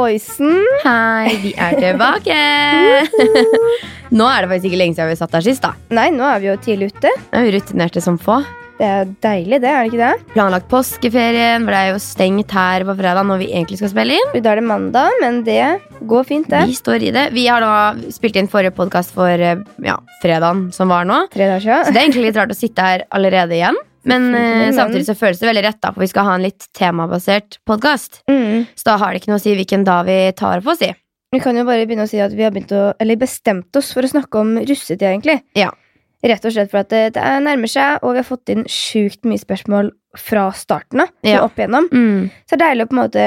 [0.00, 0.62] Halloisen!
[0.80, 2.36] Hei, vi er tilbake!
[4.16, 5.60] Nå er det faktisk ikke lenge siden vi satt her sist.
[5.60, 7.10] da Nei, nå er vi jo tidlig ute.
[7.36, 8.38] Er vi rutinerte som få.
[8.78, 10.30] Det er deilig, det, er det ikke det?
[10.32, 14.16] Planlagt påskeferien, for det er jo stengt her på fredag når vi egentlig skal spille
[14.16, 14.32] inn.
[14.38, 15.60] Da er det mandag, men det
[16.08, 16.64] går fint, det.
[16.72, 17.26] Vi står i det.
[17.36, 17.74] Vi har da
[18.16, 21.26] spilt inn forrige podkast for eh, ja, fredagen som var nå.
[21.36, 23.76] Tre dager Så det er egentlig litt rart å sitte her allerede igjen.
[24.08, 26.66] Men eh, samtidig så føles det veldig rett, da, for vi skal ha en litt
[26.76, 28.22] temabasert podkast.
[28.30, 28.64] Mm.
[28.74, 30.90] Så da har det ikke noe å si hvilken dag vi tar på, si.
[31.30, 34.06] Vi kan jo bare begynne å si at vi har å, eller bestemt oss for
[34.06, 35.38] å snakke om russetid, egentlig.
[35.58, 35.70] Ja.
[36.26, 38.66] Rett og slett for at det, det er nærmer seg, og vi har fått inn
[38.68, 41.14] sjukt mye spørsmål fra starten av.
[41.24, 41.44] Ja.
[41.46, 41.86] Opp igjennom.
[41.92, 42.28] Mm.
[42.44, 43.24] Så det er deilig å på en måte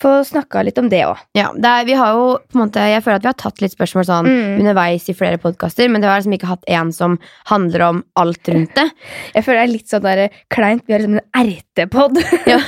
[0.00, 1.18] få snakka litt om det òg.
[1.34, 3.60] Ja, det er, vi har jo på en måte Jeg føler at vi har tatt
[3.60, 4.60] litt spørsmål sånn Mm.
[4.60, 7.18] underveis i flere podkaster, men det har liksom ikke hatt en som
[7.50, 8.84] handler om alt rundt det.
[9.34, 10.82] Jeg føler det er litt sånn der kleint.
[10.86, 12.18] Vi har liksom en ertepod.
[12.46, 12.58] Ja.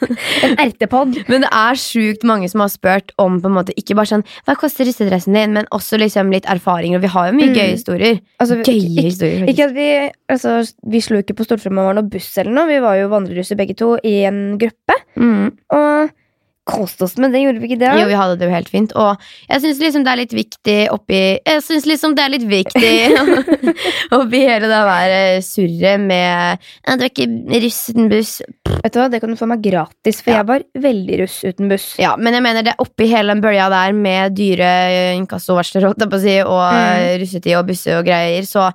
[0.46, 1.14] en ertepod.
[1.28, 4.24] Men det er sjukt mange som har spurt om på en måte ikke bare sånn
[4.46, 6.98] Hva koster russedressen din, men også liksom litt erfaringer.
[6.98, 7.54] Og vi har jo mye Mm.
[7.56, 8.20] gøye historier.
[8.40, 9.46] Altså, Gøye ikke, historier.
[9.46, 9.68] ikke faktisk.
[9.68, 12.66] at vi altså, Vi slo ikke på stortromma var noe buss eller noe.
[12.68, 14.96] Vi var jo vandrerusser begge to i en gruppe.
[15.16, 15.52] Mm.
[15.72, 16.10] Og
[16.68, 17.88] koste oss med det, gjorde vi ikke det?
[17.98, 18.92] Jo, vi hadde det jo helt fint.
[18.94, 19.16] Og
[19.48, 22.92] jeg syns liksom det er litt viktig oppi Jeg synes liksom det er litt viktig
[24.18, 27.26] oppi hele det der surret med «Ja, Du er ikke
[27.64, 28.32] russ uten buss.
[28.80, 30.36] Vet du hva, Det kan du få meg gratis, for Ja.
[30.42, 31.94] jeg var veldig russ uten buss.
[31.98, 34.70] Ja, men jeg mener det er oppi hele den bølja der med dyre
[35.18, 35.96] inkassovarsler og
[36.70, 37.20] Mm.
[37.20, 38.72] russetid og busser og greier, så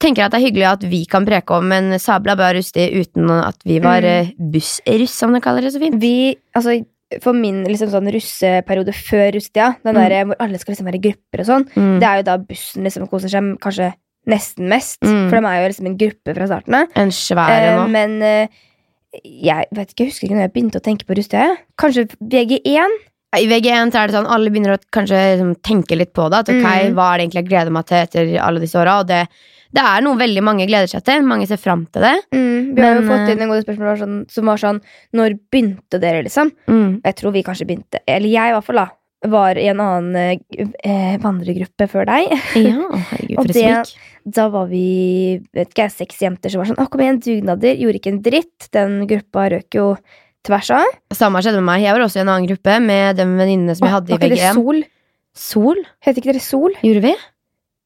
[0.00, 2.90] tenker jeg at det er hyggelig at vi kan preke om en sabla bra rustig
[3.00, 4.04] uten at vi var Mm.
[4.04, 6.00] eh, bussruss, som de kaller det så fint.
[6.00, 6.84] Vi, altså
[7.22, 10.26] For min liksom sånn russeperiode før russetida, den Mm.
[10.28, 12.00] hvor alle skal liksom være i grupper og sånn, Mm.
[12.00, 13.92] det er jo da bussen liksom koser seg kanskje
[14.26, 15.00] nesten mest.
[15.02, 15.28] Mm.
[15.30, 16.86] For de er jo liksom en gruppe fra starten av.
[16.96, 18.48] En svær Eh, men eh,
[19.24, 21.56] jeg vet ikke, jeg husker ikke når jeg begynte å tenke på russetida.
[21.78, 22.90] Kanskje VG1?
[23.34, 26.38] I VG1 så er det sånn alle begynner å kanskje liksom, tenke litt på det.
[26.38, 26.94] At ok, Mm.
[26.94, 29.00] hva er det egentlig jeg gleder meg til etter alle disse åra?
[29.00, 29.28] Og det,
[29.74, 31.22] det er noe veldig mange gleder seg til.
[31.26, 32.14] Mange ser fram til det.
[32.34, 34.78] Mm, vi har jo fått eh, inn en god spørsmål sånn, som var sånn
[35.18, 36.52] Når begynte dere, liksom?
[36.70, 37.00] Mm.
[37.04, 38.88] Jeg tror vi kanskje begynte Eller jeg, i hvert fall, da.
[39.24, 42.34] Var i en annen eh, eh, vandregruppe før deg.
[42.60, 46.88] Ja, herregud, Og det- Da var vi vet ikke, seks jenter som var sånn Å,
[46.92, 47.74] kom igjen, dugnader.
[47.76, 48.68] Gjorde ikke en dritt.
[48.72, 49.96] Den gruppa røk jo
[50.44, 50.86] tvers av.
[51.12, 51.82] Samme skjedde med meg.
[51.86, 54.54] Jeg var også i en annen gruppe med de venninnene som jeg hadde i VG1.
[54.60, 54.82] Sol?
[55.34, 55.80] Sol?
[56.04, 56.76] Het ikke dere Sol?
[56.84, 57.14] Gjorde vi?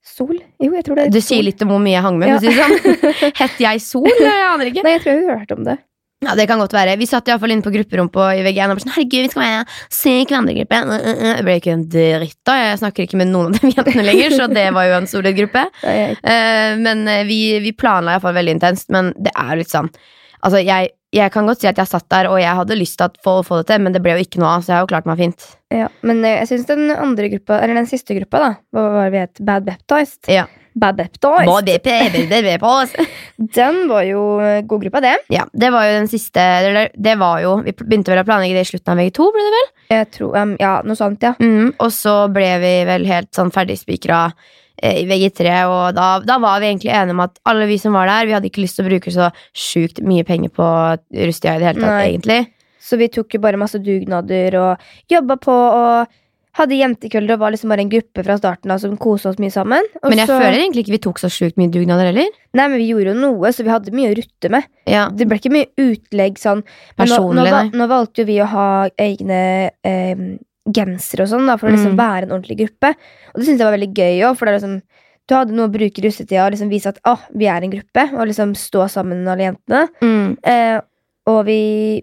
[0.09, 0.39] Sol?
[0.63, 1.27] Jo, jeg tror det er Du Sol.
[1.29, 2.33] sier litt om hvor mye jeg hang med.
[2.33, 2.39] Ja.
[2.39, 3.37] for å si det sånn.
[3.43, 4.09] Hette jeg Sol?
[4.09, 4.87] Jeg aner ikke.
[4.87, 5.79] Nei, jeg tror jeg har hørt om det.
[6.27, 6.97] Ja, Det kan godt være.
[6.99, 9.23] Vi satt i hvert fall inne på grupperom på i VG1 og bare sånn Herregud,
[9.23, 9.61] vi skal være
[9.95, 10.81] se vandregruppe.
[10.83, 11.35] Uh, uh, uh.
[11.39, 12.57] Det ble ikke en dritt da.
[12.59, 15.39] Jeg snakker ikke med noen av de jentene lenger, så det var jo en solid
[15.39, 15.63] gruppe.
[15.85, 18.91] Jeg, Eh, men eh, vi, vi planla iallfall veldig intenst.
[18.91, 19.91] Men det er jo litt sånn
[20.39, 23.09] Altså, jeg, jeg kan godt si at jeg satt der, og jeg hadde lyst til
[23.09, 24.87] å få, få det til, men det ble jo ikke noe av, så jeg har
[24.87, 25.51] jo klart meg fint.
[25.75, 25.89] ja.
[26.05, 29.15] Men eh, jeg syns den andre gruppa, eller den siste gruppa, da, hva var det
[29.15, 29.45] vi het?
[29.49, 30.29] Bad Baptized?
[30.33, 30.47] Ja.
[30.79, 31.49] Bad Baptized.
[32.63, 32.93] Oss.
[33.57, 35.17] Den var jo eh, god gruppa, det.
[35.33, 38.55] Ja, det var jo den siste eller, Det var jo Vi begynte vel å planlegge
[38.55, 39.69] det i slutten av VG2, ble det vel?
[39.97, 41.35] Jeg tror, um, ja, noe sånt, ja.
[41.41, 46.39] Mm, og så ble vi vel helt sånn ferdigspikra eh, i VG3, og da, da
[46.43, 48.79] var vi egentlig enige om at alle vi som var der, vi hadde ikke lyst
[48.79, 50.69] til å bruke så sjukt mye penger på
[51.25, 52.07] Rustia i det hele tatt, Nei.
[52.13, 52.41] egentlig.
[52.89, 56.17] Så vi tok jo bare masse dugnader og jobba på og
[56.59, 59.53] hadde jentekvelder og var liksom bare en gruppe fra starten av som kosa oss mye
[59.55, 59.85] sammen.
[60.03, 62.33] Og Men jeg så, føler egentlig ikke vi tok så sjukt mye dugnader heller.
[62.57, 64.67] Nei, men vi gjorde jo noe, så vi hadde mye å rutte med.
[64.91, 66.65] Ja, Det ble ikke mye utlegg sånn.
[66.99, 68.69] Men nå, nå, Personlig, nå valgte jo vi å ha
[68.99, 69.43] egne
[69.87, 70.25] eh,
[70.75, 71.99] gensere og sånn, da, for å liksom Mm.
[71.99, 72.95] være en ordentlig gruppe.
[73.35, 74.83] Og det syntes jeg var veldig gøy òg, for det er liksom
[75.29, 78.03] du hadde noe å bruke russetida og liksom vise at å, vi er en gruppe,
[78.17, 79.89] og liksom stå sammen alle jentene.
[80.01, 80.81] mm, Eh,
[81.29, 81.57] og vi,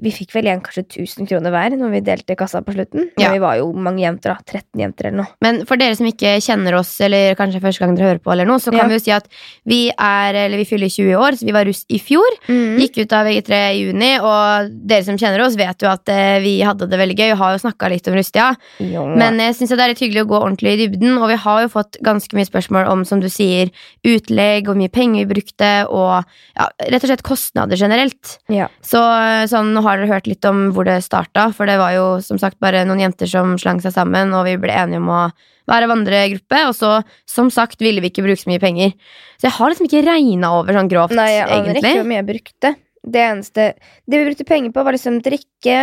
[0.04, 3.08] vi fikk vel igjen kanskje 1000 kroner hver når vi delte kassa på slutten.
[3.20, 3.32] Ja.
[3.34, 4.38] vi var jo mange jenter, da.
[4.46, 5.32] 13 jenter eller noe.
[5.42, 8.46] Men for dere som ikke kjenner oss, eller kanskje første gang dere hører på, eller
[8.50, 8.88] noe, så kan Ja.
[8.92, 9.28] vi jo si at
[9.66, 12.38] vi er, eller vi fyller 20 år, så vi var russ i fjor.
[12.48, 16.38] Gikk ut av VG3 i juni, og dere som kjenner oss, vet jo at eh,
[16.46, 18.52] vi hadde det veldig gøy og har jo snakka litt om russetida.
[18.80, 19.06] Ja.
[19.10, 21.64] Men jeg synes det er litt hyggelig å gå ordentlig i dybden, og vi har
[21.66, 23.74] jo fått ganske mye spørsmål om, som du sier,
[24.06, 26.22] utlegg, hvor mye penger vi brukte, og
[26.56, 28.38] ja, rett og slett kostnader generelt.
[28.54, 28.70] ja.
[29.16, 32.06] Så sånn, nå har dere hørt litt om hvor det starta, for det var jo
[32.26, 35.22] som sagt bare noen jenter som slang seg sammen, og vi ble enige om å
[35.70, 36.92] være vandregruppe, og så,
[37.30, 38.94] som sagt, ville vi ikke bruke så mye penger.
[39.40, 41.82] Så jeg har liksom ikke regna over sånn grovt, Nei, jeg aner egentlig.
[41.82, 42.74] ikke hvor mye jeg brukte.
[43.06, 43.66] Det eneste
[44.10, 45.80] Det vi brukte penger på, var liksom drikke,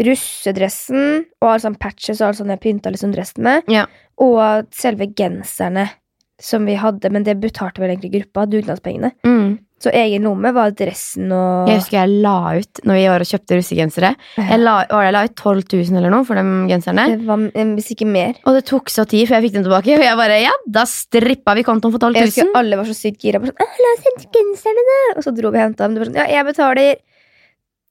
[0.00, 3.66] russedressen og alle sånne patches og alt sånt jeg pynta liksom dressen med.
[3.72, 3.86] Ja.
[4.22, 5.88] Og selve genserne
[6.40, 9.12] som vi hadde, men det betalte vel egentlig gruppa, dugnadspengene.
[9.26, 9.58] Mm.
[9.80, 13.30] Så egen lomme var dressen og Jeg husker jeg la ut når vi var og
[13.30, 14.10] kjøpte russegensere.
[14.36, 17.06] Jeg la, jeg la ut 12 000 eller noe for de genserne.
[17.14, 18.36] Det var eh, hvis ikke mer.
[18.44, 19.96] Og det tok så tid før jeg fikk dem tilbake.
[19.96, 22.96] Og jeg bare, ja, da strippa vi kontoen for 12 Jeg husker alle var så
[22.98, 23.40] sykt gira.
[23.40, 24.98] Sånn, La oss hente genserne, da!
[25.16, 25.96] Og så dro vi og henta dem.
[25.96, 27.00] Du var sånn, ja, jeg betaler.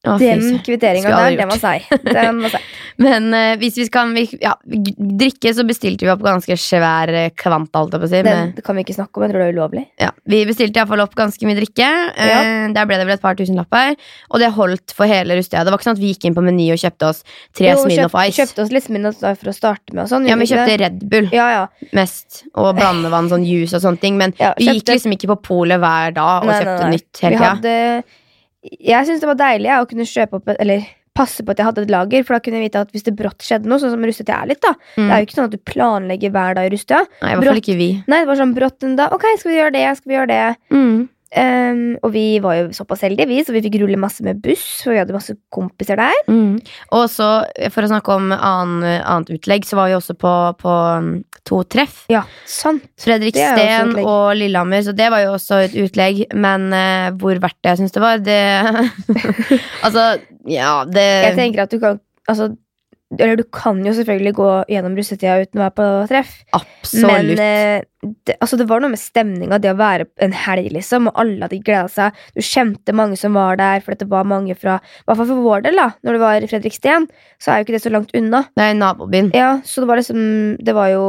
[0.07, 1.87] Å, Den kvitteringa der, det den var seig.
[2.07, 2.37] Den.
[3.03, 7.27] Men uh, hvis vi skal vi, ja, drikke, så bestilte vi opp ganske svær eh,
[7.35, 8.21] kvanta, si.
[8.23, 9.25] Den kan vi ikke snakke om.
[9.27, 9.83] Jeg tror det er ulovlig.
[9.99, 11.89] ja, vi bestilte iallfall opp ganske mye drikke.
[12.15, 13.97] Eh, Der ble det vel et par tusenlapper.
[14.31, 15.65] Og det holdt for hele Rustia.
[15.67, 17.19] Det var ikke sånn at vi gikk inn på Meny og kjøpte oss
[17.59, 18.37] tre Jo, Smirnoff Ice.
[18.39, 20.29] Kjøpte oss litt Smirnoff Ice for å starte med sånn.
[20.31, 20.79] Ja, vi kjøpte det?
[20.85, 21.89] Red Bull Ja, ja.
[21.99, 22.45] mest.
[22.55, 24.15] Og blandevann, sånn juice og sånne ting.
[24.21, 26.95] Men Ja, vi gikk liksom ikke på polet hver dag og Nei, nei, kjøpte nei.
[26.95, 28.03] nytt hele tida.
[28.63, 30.87] Jeg syns det var deilig jeg, å kunne kjøpe opp Eller
[31.19, 33.13] passe på at jeg hadde et lager, for da kunne jeg vite at hvis det
[33.19, 35.55] brått skjedde noe, sånn som russetida er litt, da Det er jo ikke sånn at
[35.55, 37.01] du planlegger hver dag i russetida.
[37.23, 37.89] Nei, i hvert fall ikke vi.
[38.07, 39.15] Nei, det var sånn brått en dag.
[39.15, 39.85] Ok, skal vi gjøre det?
[39.99, 40.43] Skal vi gjøre det?
[40.71, 40.99] Mm.
[41.37, 44.65] Ehm, og vi var jo såpass heldige, vi, så vi fikk rulle masse med buss.
[44.83, 46.15] For vi hadde masse kompiser der.
[46.29, 46.57] Mm.
[46.97, 47.29] Og så,
[47.73, 51.11] for å snakke om annen, annet utlegg, så var vi også på, på um,
[51.47, 52.01] to treff.
[52.11, 52.87] Ja, sant.
[52.99, 56.25] Fredrik Det Steen og Lillehammer, så det var jo også et utlegg.
[56.33, 58.39] Men uh, hvor verdt det jeg syns det var, det
[59.85, 60.09] Altså,
[60.49, 61.99] ja, det Jeg tenker at du kan
[62.29, 62.51] Altså,
[63.17, 66.33] eller du kan jo selvfølgelig gå gjennom russetida uten å være på treff.
[66.53, 67.09] Absolutt.
[67.09, 67.87] Men eh,
[68.27, 71.47] det, altså det var noe med stemninga, det å være en helg, liksom, og alle
[71.47, 72.21] hadde gleda seg.
[72.37, 75.47] Du kjente mange som var der, for det var mange fra I hvert fall for
[75.47, 77.09] vår del, da, når det var i Fredriksten,
[77.41, 78.45] så er jo ikke det så langt unna.
[78.61, 79.33] Nei, nabobyen.
[79.37, 80.23] Ja, så det var liksom
[80.61, 81.05] Det var jo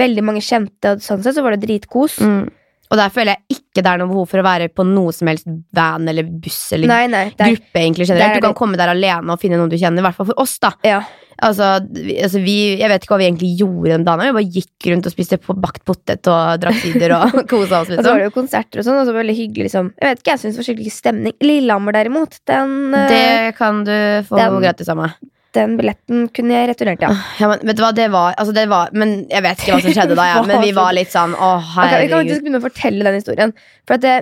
[0.00, 2.22] veldig mange kjente, og sånn sett så var det dritkos.
[2.24, 2.46] Mm.
[2.92, 5.28] Og der føler jeg ikke det er noe behov for å være på noe som
[5.30, 7.24] helst van eller buss eller Nei, nei.
[7.34, 7.80] Det er, gruppe.
[7.80, 10.04] egentlig generelt er Du kan komme der alene og finne noen du kjenner.
[10.04, 10.74] I hvert fall for oss, da.
[10.86, 11.00] ja.
[11.42, 14.22] Altså, vi, altså vi, Jeg vet ikke hva vi egentlig gjorde den dagen.
[14.28, 17.90] Vi bare gikk rundt og spiste på bakt potet og drakk sider og kosa oss.
[17.90, 18.18] Og så var Liksom.
[18.22, 19.92] det jo konserter og sånn, og så var det veldig hyggelig, liksom.
[20.00, 21.36] Jeg vet ikke, jeg syns det var skikkelig stemning.
[21.42, 23.94] Lillehammer, derimot, den, eh, Det kan du
[24.28, 25.10] få Den- gratis av meg.
[25.54, 27.10] den billetten kunne jeg returnert, ja.
[27.38, 29.82] Ja, men, vet du hva, det var, altså det var Men jeg vet ikke hva
[29.84, 30.42] som skjedde da, ja.
[30.48, 32.16] Men vi var litt sånn Å, Ok, vi kan herregud.
[32.18, 33.52] faktisk begynne å fortelle den historien.
[33.86, 34.16] For at det,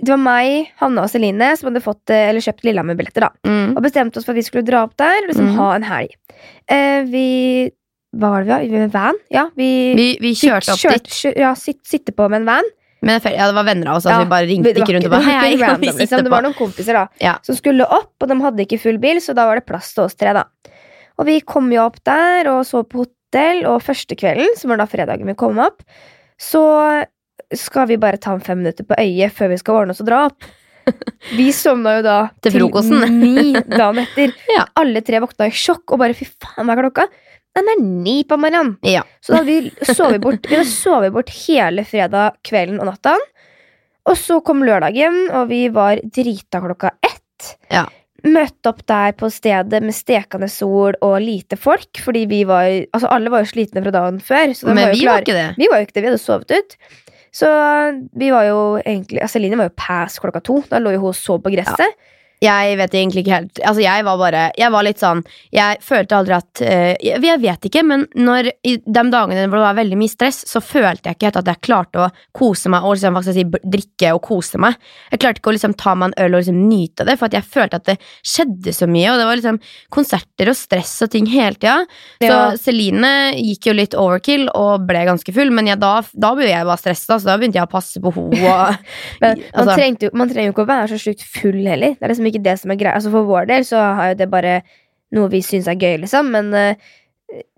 [0.00, 3.20] det var meg, Hanne og Celine som hadde fått, eh, eller kjøpt Lillehammer-billetter.
[3.20, 3.76] da Mm.
[3.76, 5.56] Og bestemte oss for at vi skulle dra opp der og liksom mm.
[5.56, 6.14] ha en helg.
[6.68, 7.70] Eh, vi
[8.14, 8.78] Hva var det vi var?
[8.80, 9.14] Med van?
[9.30, 11.12] Ja, vi, Vi, vi kjørte opp kjørt- dit.
[11.16, 12.64] Kjør, ja, sitte, sitte på med en van.
[13.02, 14.04] Men ja, det var venner av oss.
[14.06, 16.22] Altså, Ja, vi bare ringte ikke rundt og bare var Hei, hei, vi random, liksom.
[16.22, 17.38] Det var noen kompiser da Ja.
[17.42, 20.04] som skulle opp, og de hadde ikke full bil, så da var det plass til
[20.04, 20.32] oss tre.
[20.34, 20.44] da
[21.18, 24.76] Og vi kom jo opp der og så på hotell, og første kvelden, som var
[24.76, 25.82] da fredagen vi kom opp,
[26.38, 27.06] så
[27.58, 30.08] skal vi bare ta en fem minutter på øyet før vi skal ordne oss og
[30.10, 30.50] dra opp.
[31.36, 34.32] Vi sovna jo da Til til ni dagen etter.
[34.56, 34.66] Ja.
[34.78, 37.06] Alle tre våkna i sjokk og bare fy faen, hva er klokka?
[37.52, 38.76] Den er ni på morgenen.
[38.88, 39.02] Ja.
[39.20, 43.18] Så da vi sovet bort, vi sovet bort hele fredag kvelden og natta.
[44.08, 47.52] Og så kom lørdagen, og vi var drita klokka ett.
[47.70, 47.84] Ja.
[48.24, 53.10] Møtte opp der på stedet med stekende sol og lite folk, fordi vi var Altså,
[53.10, 54.56] alle var jo slitne fra dagen før.
[54.56, 55.48] Så Men var vi var ikke det.
[55.58, 56.76] Vi var jo ikke det, vi hadde sovet ut.
[57.32, 57.48] Så
[58.20, 60.60] vi var jo egentlig altså, Celine var jo pass klokka to.
[60.68, 61.96] Da lå jo hun og sov på gresset.
[62.42, 65.22] Jeg vet egentlig ikke helt Altså jeg var bare Jeg var litt sånn
[65.54, 69.60] Jeg følte aldri at uh, jeg, jeg vet ikke, men når i de dagene hvor
[69.60, 72.70] det var veldig mye stress, så følte jeg ikke helt at jeg klarte å kose
[72.72, 74.76] meg og liksom, si, drikke og kose meg.
[75.12, 77.46] Jeg klarte ikke å liksom ta meg en øl og liksom nyte det, for jeg
[77.46, 77.96] følte at det
[78.26, 79.10] skjedde så mye.
[79.12, 79.60] Og det var liksom
[79.94, 81.78] konserter og stress og ting hele tida.
[82.22, 82.40] Så Ja.
[82.60, 86.68] Celine gikk jo litt overkill og ble ganske full, men jeg, da, da ble jeg
[86.68, 88.40] bare stressa, så da begynte jeg å passe på henne.
[88.42, 88.88] Og,
[89.22, 91.96] Men man, altså, trengte man trenger jo ikke å være så sjukt full heller.
[91.98, 92.94] Det er liksom ikke det som er greia.
[92.96, 94.62] Altså For vår del så har jo det bare
[95.12, 96.30] noe vi syns er gøy, liksom.
[96.32, 96.74] Men eh,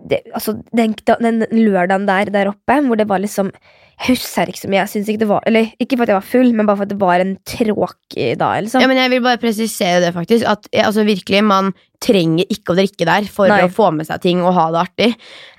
[0.07, 3.49] det, altså, den, den lørdagen der, der oppe, hvor det var liksom
[3.95, 4.81] Jeg husker ikke så mye.
[4.83, 6.83] Jeg synes ikke det var Eller ikke for at jeg var full, men bare for
[6.87, 8.63] at det var en tråkig dag.
[8.65, 8.83] Liksom.
[8.83, 10.47] Ja, men jeg vil bare presisere det, faktisk.
[10.51, 11.71] At altså, virkelig, man
[12.03, 13.61] trenger ikke å drikke der for Nei.
[13.65, 15.11] å få med seg ting og ha det artig.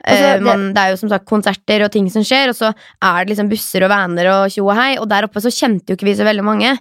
[0.03, 2.55] Altså, Eh, det- man, det er jo som sagt konserter og ting som skjer, og
[2.55, 5.49] så er det liksom busser og vaner og tjo og hei, og der oppe så
[5.49, 6.77] kjente jo ikke vi så veldig mange.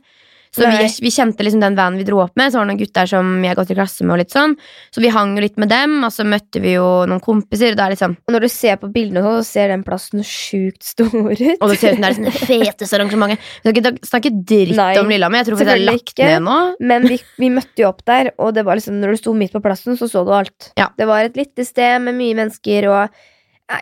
[0.54, 2.80] Så vi, vi kjente liksom den vanen vi dro opp med, så var det noen
[2.84, 4.54] gutter som jeg gått i klasse med, og litt sånn.
[4.94, 7.80] Så vi hang jo litt med dem, og så møtte vi jo noen kompiser, og
[7.80, 11.58] det er liksom når du ser på bildene, så ser den plassen sjukt stor ut.
[11.58, 13.50] Og det ser ut som det er liksom det feteste arrangementet.
[13.64, 16.30] Vi skal ikke snakke dritt Nei, om Lillehammer, jeg tror vi det er lagt ikke.
[16.30, 16.58] ned nå.
[16.94, 19.54] Men vi, vi møtte jo opp der, og det var liksom, når du sto midt
[19.54, 20.70] på plassen, så så du alt.
[20.78, 20.92] Ja.
[20.94, 23.24] Det var et lite sted med mye mennesker, og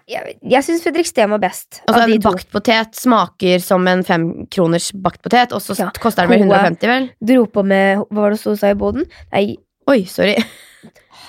[0.08, 1.80] jeg, jeg syns Fredriksten var best.
[1.88, 5.90] Altså, en bakt potet smaker som en femkroners bakt potet, og så Ja.
[5.98, 7.08] koster den vel 150, vel?
[7.20, 9.04] Dro på med Hva var det hun sa i boden?
[9.32, 9.56] Nei,
[9.90, 10.36] Oi, sorry.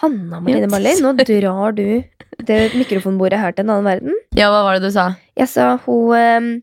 [0.02, 2.04] Hanna Marlene Baller, nå drar du
[2.46, 4.14] det mikrofonbordet her til en annen verden.
[4.38, 5.16] Ja, hva var det du sa?
[5.38, 6.62] Jeg sa hun um,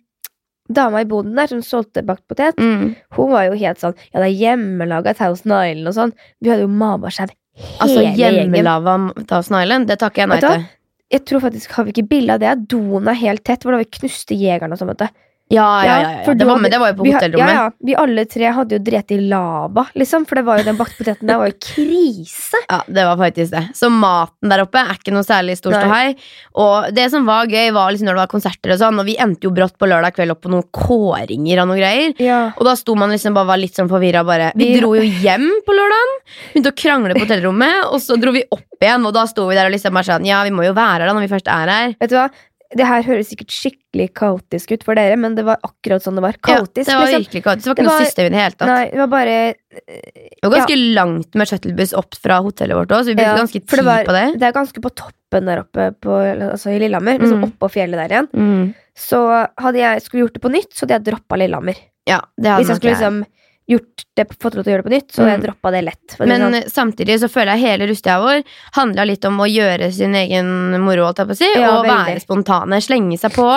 [0.70, 2.94] dama i boden der som solgte bakt potet, Mm.
[3.16, 6.12] hun var jo helt sånn Ja, det er hjemmelaga Thousand Island og sånn.
[6.40, 10.66] Vi hadde jo mabaskjev hele Altså hjemmelaga Thousand Island, det takker jeg nei til.
[11.10, 12.52] Jeg tror faktisk, Har vi ikke bilde av det?
[12.70, 14.92] Doen er helt tett, hvor da vi knuste jegerne og sånn.
[14.94, 15.20] vet du.
[15.50, 16.34] Ja, ja, ja, ja.
[16.34, 17.50] Det, var, hadde- men det var jo på hotellrommet.
[17.50, 20.22] Ja, ja, vi alle tre hadde jo drept i lava, liksom.
[20.30, 22.60] For det var jo den bakte poteten der var jo krise.
[22.70, 23.62] Ja, det var faktisk det.
[23.74, 26.12] Så maten der oppe er ikke noe særlig stor ståhei.
[26.62, 29.16] Og det som var gøy, var liksom når det var konserter og sånn, og vi
[29.18, 32.14] endte jo brått på lørdag kveld opp på noen kåringer og noen greier.
[32.22, 32.38] Ja.
[32.54, 34.52] Og da sto man liksom bare var litt sånn forvirra bare.
[34.54, 36.14] Vi Vi- dro jo hjem på lørdagen,
[36.52, 39.58] begynte å krangle på hotellrommet, og så dro vi opp igjen, og da sto vi
[39.58, 41.50] der og liksom bare sånn Ja, vi må jo være her da når vi først
[41.50, 41.96] er her.
[42.00, 42.28] Vet du hva?
[42.70, 46.22] Det her høres sikkert skikkelig kaotisk ut for dere, men det var akkurat sånn det
[46.22, 46.36] var.
[46.38, 47.24] Kaotisk, ja, det var liksom.
[47.24, 47.64] virkelig kaotisk.
[47.64, 48.68] Det var Det ikke noe system i det hele tatt.
[48.70, 49.38] Nei, det var bare
[49.74, 53.40] Det var ganske langt med shuttlebuss opp fra hotellet vårt òg, så vi brukte Ja,
[53.42, 54.38] ganske tid det var- på det.
[54.38, 56.14] Det er ganske på toppen der oppe på,
[56.52, 57.18] altså i Lillehammer.
[57.18, 57.50] Liksom Mm.
[57.50, 58.28] oppå fjellet der igjen.
[58.34, 58.74] Mm.
[58.94, 61.74] Så hadde jeg skulle gjort det på nytt, så hadde jeg droppa Lillehammer.
[62.06, 63.24] Ja, det hadde Hvis jeg skulle liksom
[63.70, 65.28] gjort det, fått lov til å gjøre det på nytt, så mm.
[65.30, 66.16] jeg droppa det lett.
[66.20, 66.58] Men sånn.
[66.58, 68.42] eh, samtidig så føler jeg hele rustida vår
[68.76, 70.50] handla litt om å gjøre sin egen
[70.82, 71.96] moro, holdt jeg på å si, Ja, og veldig.
[72.10, 73.48] være spontane, slenge seg på.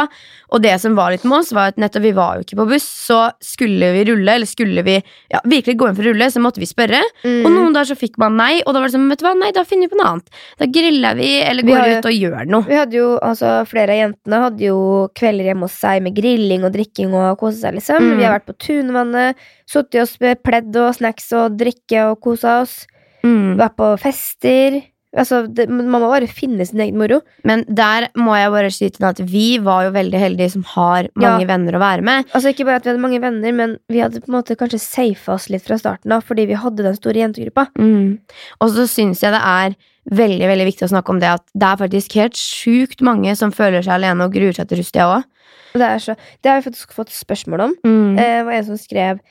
[0.54, 2.68] Og det som var litt med oss, var at nettopp vi var jo ikke på
[2.70, 6.30] buss, så skulle vi rulle, eller skulle vi ja, virkelig gå inn for å rulle,
[6.30, 7.02] så måtte vi spørre.
[7.24, 7.40] Mm.
[7.42, 9.34] Og noen dager så fikk man nei, og da var det sånn, vet du hva,
[9.40, 10.42] nei, da finner vi på noe annet.
[10.62, 12.70] Da griller vi, eller Vi går har ut og gjør noe.
[12.70, 14.78] Vi hadde jo, altså Flere av jentene hadde jo
[15.18, 18.04] kvelder hjemme hos seg med grilling og drikking og kose seg, liksom.
[18.04, 18.18] Mm.
[18.20, 19.42] Vi har vært på Tunvannet,
[19.74, 22.84] sittet oss med pledd og snacks og drikke og kosa oss.
[23.26, 23.56] Mm.
[23.60, 24.82] Vært på fester.
[25.14, 27.20] Altså, det, man må bare finne sin egen moro.
[27.46, 31.10] Men der må jeg bare si til at vi var jo veldig heldige som har
[31.14, 31.50] mange Ja.
[31.52, 32.26] venner å være med.
[32.34, 34.82] Altså Ikke bare at vi hadde mange venner, men vi hadde på en måte kanskje
[34.82, 37.68] safa oss litt fra starten av, fordi vi hadde den store jentegruppa.
[37.78, 38.18] Mm.
[38.60, 39.78] Og så syns jeg det er
[40.12, 43.54] veldig veldig viktig å snakke om det at det er faktisk helt sjukt mange som
[43.56, 45.30] føler seg alene og gruer seg til Rustia òg.
[45.78, 47.78] Det, det har vi faktisk fått spørsmål om.
[47.86, 48.18] Mm.
[48.20, 49.22] Eh, var en som skrev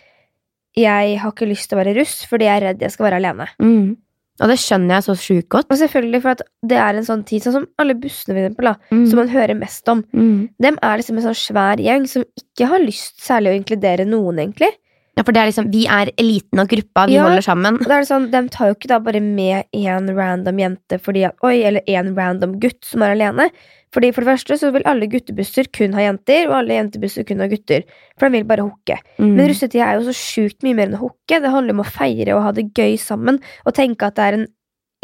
[0.78, 3.20] Jeg har ikke lyst til å være russ fordi jeg er redd jeg skal være
[3.20, 3.48] alene.
[3.60, 3.96] Mm.
[4.42, 5.66] Og det skjønner jeg så sjukt godt.
[5.70, 8.64] Og selvfølgelig for at det er en sånn tid, sånn som alle bussene for eksempel,
[8.70, 9.06] da, Mm.
[9.10, 10.00] som man hører mest om.
[10.16, 10.48] Mm.
[10.58, 14.40] Dem er liksom en sånn svær gjeng som ikke har lyst særlig å inkludere noen,
[14.40, 14.72] egentlig.
[15.16, 17.24] Ja, for det er liksom, Vi er eliten og gruppa, vi Ja.
[17.26, 17.74] holder sammen.
[17.74, 20.98] Og da er det sånn, De tar jo ikke da bare med én random jente
[20.98, 23.50] fordi at, oi, eller én random gutt som er alene.
[23.92, 27.40] Fordi For det første så vil alle guttebusser kun ha jenter, og alle jentebusser kun
[27.40, 27.82] ha gutter.
[28.18, 28.96] For de vil bare hooke.
[29.18, 29.36] Mm.
[29.36, 31.28] Men russetida er jo så sjukt mye mer enn å hooke.
[31.42, 33.38] Det handler om å feire og ha det gøy sammen.
[33.66, 34.46] Og tenke at det er en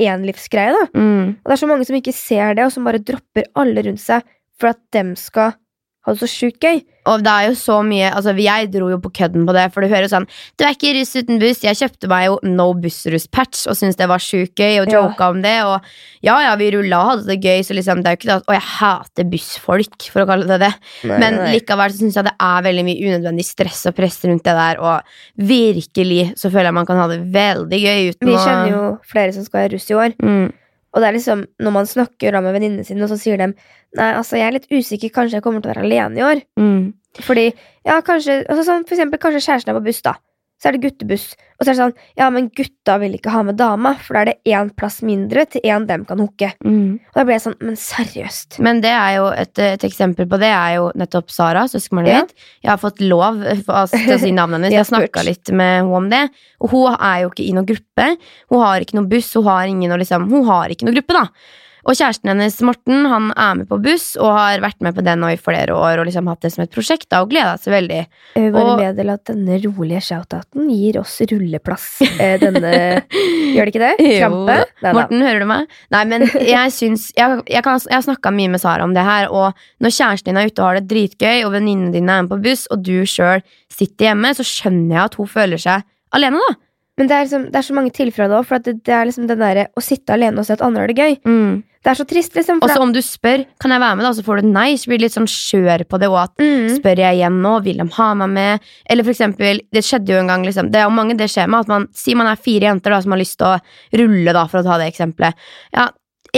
[0.00, 0.72] enlivsgreie.
[0.72, 0.98] da.
[0.98, 1.28] Mm.
[1.36, 4.00] Og det er så mange som ikke ser det, og som bare dropper alle rundt
[4.00, 4.22] seg
[4.58, 5.52] for at dem skal
[6.08, 6.80] ha det så sjukt gøy.
[7.08, 9.80] Og det er jo så mye altså Jeg dro jo på kødden på det, for
[9.80, 10.26] du hører jo sånn
[10.60, 11.62] Du er ikke russ uten buss.
[11.64, 15.06] Jeg kjøpte meg jo No Bussruss-patch og syntes det var sjukt gøy, og Ja.
[15.30, 15.54] om det.
[15.64, 15.80] Og
[16.22, 18.36] ja, ja, vi rulla og hadde det gøy, så liksom det er jo ikke det
[18.36, 20.74] at Og jeg hater bussfolk, for å kalle det det.
[21.08, 24.56] Men likevel så syns jeg det er veldig mye unødvendig stress og press rundt det
[24.60, 25.02] der, og
[25.38, 29.32] virkelig så føler jeg man kan ha det veldig gøy uten Vi kjenner jo flere
[29.32, 30.12] som skal være russ i år.
[30.20, 30.52] mm,
[30.94, 33.50] Og det er liksom, når man snakker da med venninnene sine, og så sier de
[33.96, 36.40] Nei, altså, jeg er litt usikker, kanskje jeg kommer til å være alene i år.
[36.60, 36.82] mm,
[37.24, 37.46] Fordi,
[37.88, 40.14] ja, kanskje altså sånn, For eksempel, kanskje kjæresten er på buss, da.
[40.58, 41.36] Så er det guttebuss.
[41.58, 44.20] Og så er det sånn Ja, men gutta vil ikke ha med dama, for da
[44.24, 46.48] er det én plass mindre til én dem kan hooke.
[46.64, 46.94] mm.
[47.12, 48.58] Og da ble jeg sånn Men seriøst.
[48.66, 52.20] Men det er jo et, et eksempel på det er jo nettopp Sara, søskenbarnet Ja.
[52.24, 52.34] mitt.
[52.64, 54.72] Jeg har fått lov eh, til å si navnet hennes.
[54.74, 56.24] Jeg har snakka litt med henne om det.
[56.60, 58.08] Og hun er jo ikke i noen gruppe.
[58.50, 61.14] Hun har ikke noen buss, hun har ingen å liksom Hun har ikke noen gruppe,
[61.14, 61.26] da.
[61.86, 65.20] Og kjæresten hennes, Morten, han er med på buss og har vært med på den
[65.22, 67.72] nå i flere år og liksom hatt det som et prosjekt da, og gleda seg
[67.76, 68.00] veldig.
[68.34, 71.86] Jeg vil bare Og- meddele at denne rolige shoutouten gir oss rulleplass.
[72.18, 72.72] Eh, denne
[73.54, 73.94] Gjør det ikke det?
[74.18, 74.58] Krampe?
[74.82, 74.92] Jo.
[74.98, 75.66] Morten, hører du meg?
[75.94, 79.04] Nei, men jeg syns Jeg, jeg, kan, jeg har snakka mye med Sara om det
[79.06, 82.22] her, og når kjæresten din er ute og har det dritgøy, og venninnene dine er
[82.26, 83.42] med på buss, og du sjøl
[83.72, 86.56] sitter hjemme, så skjønner jeg at hun føler seg alene, da.
[86.98, 89.28] Men det er, liksom, det er så mange tilfeller da, for det, det er liksom
[89.30, 91.18] den derre å sitte alene og se at andre har det gøy.
[91.28, 91.60] Mm.
[91.78, 92.58] Det er så trist, liksom.
[92.64, 94.90] Og så om du spør kan jeg være med, da, så får du nei, så
[94.90, 96.10] blir du litt sånn skjør på det.
[96.10, 98.66] Og at mm, spør jeg igjen nå, vil de ha meg med?
[98.90, 101.48] Eller for eksempel, det skjedde jo en gang, liksom, det er jo mange det skjer
[101.48, 104.34] med, at man sier man er fire jenter da, som har lyst til å rulle,
[104.34, 105.48] da, for å ta det eksempelet.
[105.76, 105.88] Ja,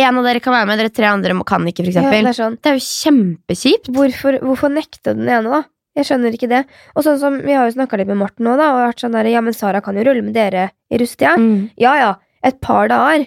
[0.05, 2.29] en av dere kan være med, dere tre andre kan ikke, for ja, eksempel.
[2.29, 2.61] det er sånn.
[2.61, 3.93] Det er jo kjempekjipt.
[3.97, 5.65] Hvorfor, hvorfor nekte den ene, da?
[5.99, 6.63] Jeg skjønner ikke det.
[6.95, 9.17] Og sånn som, Vi har jo snakka litt med Morten nå, da, og vært sånn
[9.17, 11.35] der, ja, men Sara kan jo rulle med dere i russetida.
[11.41, 11.71] Mm.
[11.81, 12.11] Ja ja,
[12.47, 13.27] et par dager,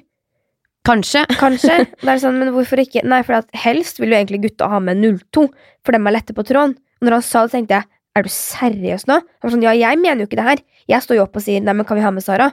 [0.83, 1.23] Kanskje.
[1.43, 1.77] kanskje.
[2.01, 3.05] det er sånn, Men hvorfor ikke?
[3.07, 5.45] Nei, for at helst vil jo egentlig gutta ha med 02,
[5.83, 6.75] for dem er lette på tråden.
[6.99, 9.15] Og når han sa det, tenkte jeg, er du seriøs nå?
[9.23, 10.63] Han var sånn, ja, jeg mener jo ikke det her.
[10.91, 12.51] Jeg står jo opp og sier, nei, men kan vi ha med Sara?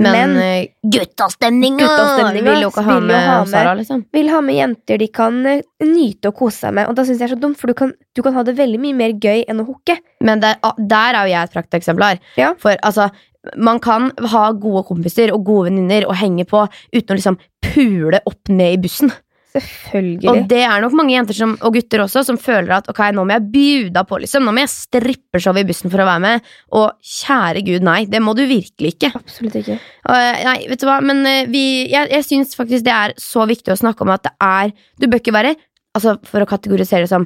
[0.00, 1.86] Men, Men eh, guttastemninga
[2.32, 4.04] vil jo ikke ha med ha med- Sara, liksom.
[4.16, 6.88] vil ha med jenter de kan eh, nyte og kose seg med.
[6.88, 8.56] Og da synes jeg det er så dumt, for du kan, du kan ha det
[8.56, 9.98] veldig mye mer gøy enn å hooke.
[10.24, 12.20] Men der, ah, der er jo jeg et prakteksemplar.
[12.40, 12.54] Ja.
[12.58, 13.10] For altså,
[13.56, 16.64] man kan ha gode kompiser og gode venninner og henge på
[16.94, 17.38] uten å liksom
[17.70, 19.12] pule opp ned i bussen.
[19.50, 20.28] Selvfølgelig.
[20.30, 23.24] Og det er nok mange jenter som, og gutter også som føler at ok, nå
[23.26, 24.44] må jeg bjuda på, liksom.
[24.46, 26.52] Nå må jeg strippeshow i bussen for å være med.
[26.78, 28.04] Og kjære gud, nei.
[28.10, 29.10] Det må du virkelig ikke.
[29.18, 29.80] Absolutt ikke.
[30.06, 33.48] Og, nei, vet du hva, men eh, vi, jeg, jeg syns faktisk det er så
[33.50, 35.56] viktig å snakke om at det er Du bør ikke være
[35.98, 37.24] Altså, for å kategorisere det som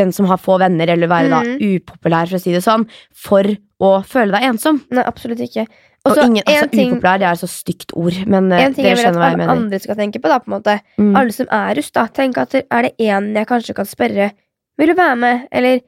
[0.00, 1.58] en som har få venner, eller være da Mhm.
[1.80, 3.42] upopulær, for å si det sånn, for
[3.80, 4.82] å føle deg ensom.
[4.90, 5.66] Nei, absolutt ikke.
[6.06, 8.72] Og Og ingen, altså, ting, upopulær det er et så stygt ord, men eh, en
[8.74, 9.56] ting jeg dere vil at skjønner hva jeg alle mener.
[9.56, 10.80] andre skal tenke på, da, på en måte.
[10.98, 11.16] Mm.
[11.16, 12.06] Alle som er russ, da.
[12.06, 14.30] Tenk at er det en jeg kanskje kan spørre
[14.78, 15.48] Vil du være med?
[15.50, 15.80] Eller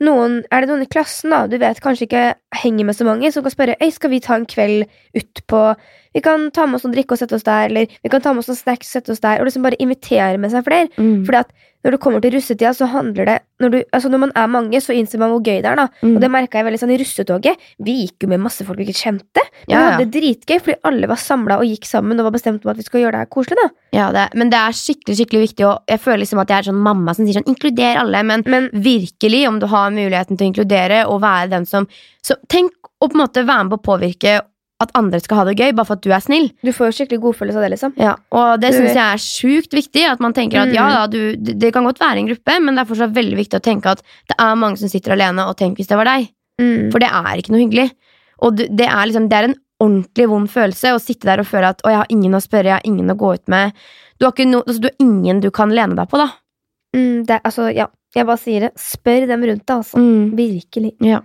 [0.00, 1.46] noen, er det noen i klassen, da?
[1.48, 4.34] Du vet kanskje ikke henger med så mange, som kan spørre Ei, skal vi ta
[4.36, 4.84] en kveld
[5.16, 5.76] ut på
[6.14, 8.32] Vi kan ta med oss noen drikke og sette oss der, eller vi kan ta
[8.32, 10.88] med oss noen snacks og sette oss der, og liksom bare invitere med seg flere.
[10.96, 11.26] Mm.
[11.26, 11.50] Fordi at
[11.86, 14.80] når du kommer til russetida, så handler det når, du, altså når man er mange,
[14.84, 15.86] så innser man hvor gøy det er, da.
[16.02, 16.16] Mm.
[16.16, 17.62] Og det merka jeg veldig sånn i russetoget.
[17.86, 19.44] Vi gikk jo med masse folk vi ikke kjente.
[19.46, 22.34] Men Ja, vi hadde det dritgøy, fordi alle var samla og gikk sammen og var
[22.34, 23.68] bestemt om at vi skal gjøre det her koselig, da.
[23.96, 26.68] Ja, det, men det er skikkelig skikkelig viktig, og jeg føler liksom at jeg er
[26.68, 30.46] sånn mamma som sier sånn inkluder alle, men Men virkelig, om du har muligheten til
[30.46, 31.88] å inkludere og være den som
[32.22, 34.36] så Tenk å på en måte være med på å påvirke
[34.82, 36.50] at andre skal ha det gøy, bare for at du er snill.
[36.60, 37.92] du får jo skikkelig godfølelse av det, liksom.
[37.96, 40.02] Ja, og det syns jeg er sjukt viktig.
[40.10, 40.74] At man tenker at Mm.
[40.76, 43.56] ja da, du, det kan godt være en gruppe, men det er fortsatt veldig viktig
[43.56, 46.28] å tenke at det er mange som sitter alene, og tenk hvis det var deg.
[46.60, 46.90] Mm.
[46.92, 47.90] For det er ikke noe hyggelig.
[48.44, 51.68] Og det er liksom, det er en ordentlig vond følelse å sitte der og føle
[51.72, 53.72] at å, jeg har ingen å spørre, jeg har ingen å gå ut med.
[54.20, 56.30] Du har, ikke no, altså, du har ingen du kan lene deg på, da.
[56.96, 57.88] Mm, det, altså, ja.
[58.16, 58.70] Jeg bare sier det.
[58.80, 60.00] Spør dem rundt deg, altså.
[60.38, 60.92] Virkelig.
[61.04, 61.18] Ja.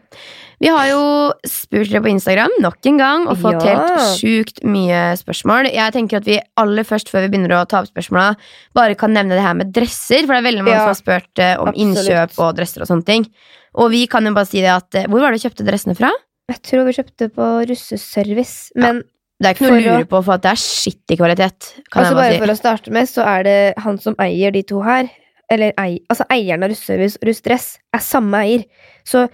[0.62, 1.03] Vi har jo
[1.48, 3.77] spurt dere på Instagram nok en gang og fått Ja.
[3.79, 5.71] helt sjukt mye spørsmål.
[5.71, 8.36] Jeg tenker at vi aller først, før vi begynner å ta opp spørsmåla,
[8.75, 10.27] bare kan nevne det her med dresser.
[10.27, 10.83] For det er veldig mange Ja.
[10.83, 11.81] som har spurt eh, om Absolutt.
[11.98, 13.25] innkjøp og dresser og sånne ting.
[13.74, 15.95] Og vi kan jo bare si det at eh, Hvor var det du kjøpte dressene
[15.95, 16.12] fra?
[16.51, 19.04] Jeg tror vi kjøpte på russeservice, men
[19.41, 21.71] Det er ikke noe å lure på, for at det er skittig kvalitet.
[21.89, 22.39] Kan altså bare si.
[22.43, 25.10] for å starte med, så er det han som eier de to her,
[25.51, 28.63] eller ei, altså eieren av russeservice og russdress, er samme eier.
[29.07, 29.27] Så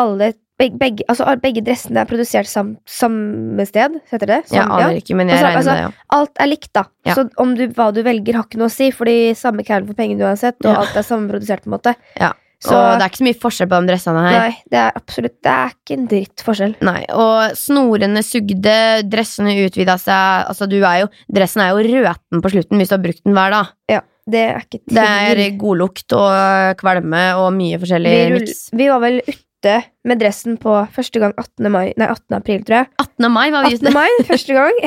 [0.00, 4.40] alle begge, altså begge dressene er produsert sam, samme sted, heter det?
[4.52, 5.80] Jeg Sam- aner ikke, men jeg Altså, regner altså, det.
[5.86, 6.18] Ja.
[6.18, 6.82] Alt er likt, da.
[7.08, 7.14] Ja.
[7.16, 9.96] Så om du, hva du velger, har ikke noe å si, fordi samme kælen for
[9.96, 10.76] pengene uansett, og Ja.
[10.82, 11.94] alt er sammenprodusert, på en måte.
[12.20, 12.32] Ja.
[12.60, 14.38] Så og det er ikke så mye forskjell på de dressene her.
[14.38, 16.74] nei, det er absolutt Det er ikke en dritt forskjell.
[16.84, 18.74] Nei, og snorene sugde,
[19.08, 22.96] dressene utvida seg Altså, du er jo Dressen er jo røten på slutten hvis du
[22.98, 24.02] har brukt den hver dag.
[24.30, 28.66] Det er ikke Det er godlukt og kvalme og mye forskjellig vi, miks.
[28.72, 29.74] vi var vel ute
[30.08, 31.66] med dressen på første gang 18.
[31.70, 32.36] mai Nei, 18.
[32.38, 32.86] april, tror jeg.
[33.02, 33.26] 18.
[33.34, 33.92] mai var vi 18.
[33.92, 34.78] mai, første gang.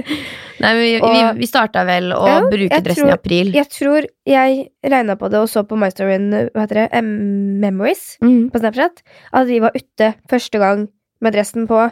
[0.62, 3.50] Nei, vi, vi, Og- vi starta vel å Ja, bruke dressen tror- i april.
[3.56, 7.02] Jeg tror jeg regna på det og så på My Story in hva heter det,
[7.02, 8.50] Memories Mm.
[8.52, 9.02] på Snapchat
[9.32, 10.86] at vi var ute første gang
[11.20, 11.90] med dressen på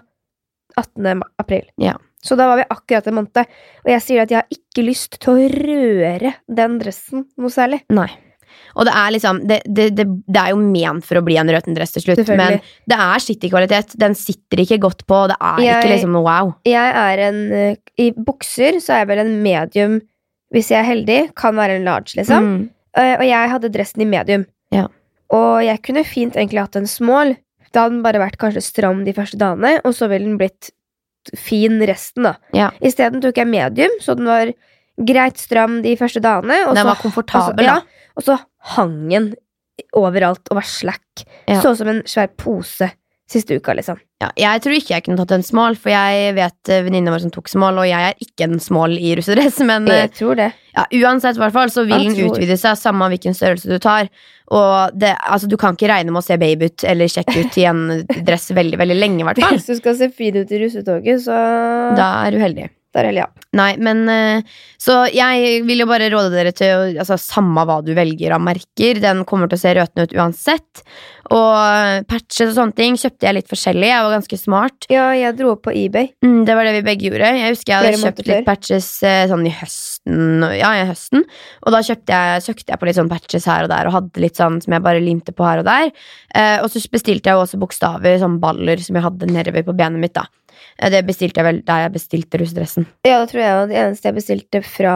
[0.78, 1.22] 18.
[1.40, 1.66] april.
[1.82, 1.96] Ja.
[2.22, 3.46] Så da var vi akkurat en måned.
[3.85, 7.80] Og jeg sier at jeg har ikke lyst til å røre den dressen noe særlig.
[7.96, 8.09] Nei.
[8.76, 11.48] Og det er liksom det, det, det, det er jo ment for å bli en
[11.50, 12.59] røten dress til slutt, men
[12.90, 13.94] det er skittig kvalitet.
[13.98, 16.52] Den sitter ikke godt på, det er Jeg- ikke liksom wow.
[16.68, 20.00] Jeg er en eh, I bukser så er jeg vel en medium
[20.52, 21.18] hvis jeg er heldig.
[21.38, 22.42] Kan være en large, liksom.
[22.46, 22.68] Mm.
[22.98, 24.44] Eh, Og jeg hadde dressen i medium.
[24.74, 24.88] Ja.
[25.30, 27.37] Og jeg kunne fint egentlig hatt en small.
[27.72, 30.72] Da hadde den bare vært kanskje stram de første dagene, og så ville den blitt
[31.37, 32.35] fin resten, da.
[32.56, 32.70] Ja.
[32.85, 34.52] Isteden tok jeg medium, så den var
[35.00, 36.62] greit stram de første dagene.
[36.68, 38.38] Og Den så, var komfortabel, altså, ja, og så
[38.76, 39.30] hang den
[39.96, 41.24] overalt og var slack.
[41.48, 41.61] Ja.
[41.61, 42.90] Så ut som en svær pose
[43.30, 43.98] siste uka, liksom.
[44.20, 47.30] Ja, jeg tror ikke jeg kunne tatt en small, for jeg vet venninna vår som
[47.34, 50.48] tok small, og jeg er ikke en small i russedress, men eh, Jeg tror det.
[50.74, 54.10] ja, uansett i hvert fall, så vil den utvide seg, samme hvilken størrelse du tar.
[54.50, 57.58] Og det, altså, du kan ikke regne med å se baby ut eller sjekke ut
[57.62, 57.84] i en
[58.28, 59.56] dress veldig, veldig lenge, i hvert fall.
[59.60, 61.38] Hvis du skal se fin ut i russetoget, så
[61.96, 62.66] Da er du heldig.
[62.90, 63.29] Da eller, ja.
[63.55, 64.42] Nei, men eh,
[64.79, 68.98] Så jeg vil jo bare råde dere til altså, Samme hva du velger av merker,
[69.03, 70.83] den kommer til å se røtende ut uansett.
[71.31, 73.87] Og patches og sånne ting kjøpte jeg litt forskjellig.
[73.87, 74.88] Jeg var ganske smart.
[74.90, 76.11] Ja, jeg dro opp på eBay.
[76.24, 77.31] Mm, det var det vi begge gjorde.
[77.38, 80.48] Jeg husker jeg hadde kjøpt litt patches eh, sånn i høsten.
[80.59, 81.26] Ja, i høsten.
[81.62, 82.03] Og da jeg,
[82.46, 84.87] søkte jeg på litt sånn patches her og der, og hadde litt sånn som jeg
[84.87, 85.94] bare limte på her og der.
[86.35, 89.79] Eh, og så bestilte jeg jo også bokstaver, sånn baller, som jeg hadde nedover på
[89.79, 90.26] benet mitt, da.
[90.79, 92.88] Eh, det bestilte jeg vel da jeg bestilte russedressen.
[93.09, 94.94] Ja, det tror jeg det eneste jeg bestilte fra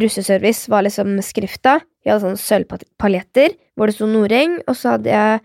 [0.00, 1.80] russeservice, var liksom skrifta.
[2.04, 5.40] Jeg hadde sånne sølvpaljetter hvor det sto Noreng, og så hadde jeg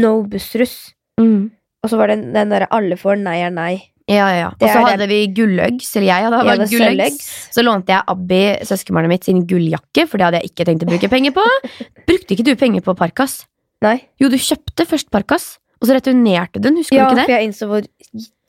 [0.00, 0.92] No bussruss.
[1.20, 3.72] Og så var det den derre Alle får nei er nei.
[4.10, 4.48] Ja, ja, ja.
[4.56, 7.28] Og så hadde hadde vi gulløggs, eller Jeg hadde hadde gulløggs.
[7.54, 10.90] Så lånte jeg Abbi, søskenbarnet mitt, sin gulljakke, for det hadde jeg ikke tenkt å
[10.90, 11.44] bruke penger på.
[12.10, 13.44] Brukte ikke du penger på Parkas?
[13.84, 14.00] Nei.
[14.20, 16.76] Jo, du kjøpte først Parkas, og så returnerte du den.
[16.76, 17.22] Husker Ja, du ikke det?
[17.22, 17.84] Ja, for jeg innså hvor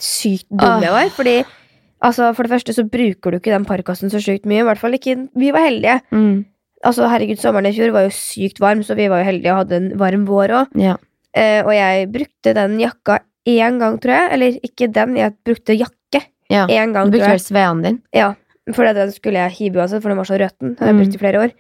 [0.02, 1.10] sykt dum jeg var.
[1.16, 1.36] Fordi
[2.04, 4.64] altså, For det første så bruker du ikke den parkasen så sykt mye.
[4.64, 6.02] I hvert fall ikke Vi var heldige.
[6.12, 6.46] Mm.
[6.84, 9.60] Altså, herregud, Sommeren i fjor var jo sykt varm, så vi var jo heldige og
[9.64, 10.72] hadde en varm vår òg.
[10.82, 10.96] Ja.
[11.38, 14.32] Eh, og jeg brukte den jakka én gang, tror jeg.
[14.34, 16.66] Eller ikke den, jeg brukte jakke ja.
[16.68, 18.02] én gang, Du tror brukte vel Svean din?
[18.18, 18.34] Ja,
[18.74, 20.74] for den skulle jeg hive uansett, for den var så røten.
[20.74, 21.04] Den har jeg Mm.
[21.06, 21.54] brukt i flere år.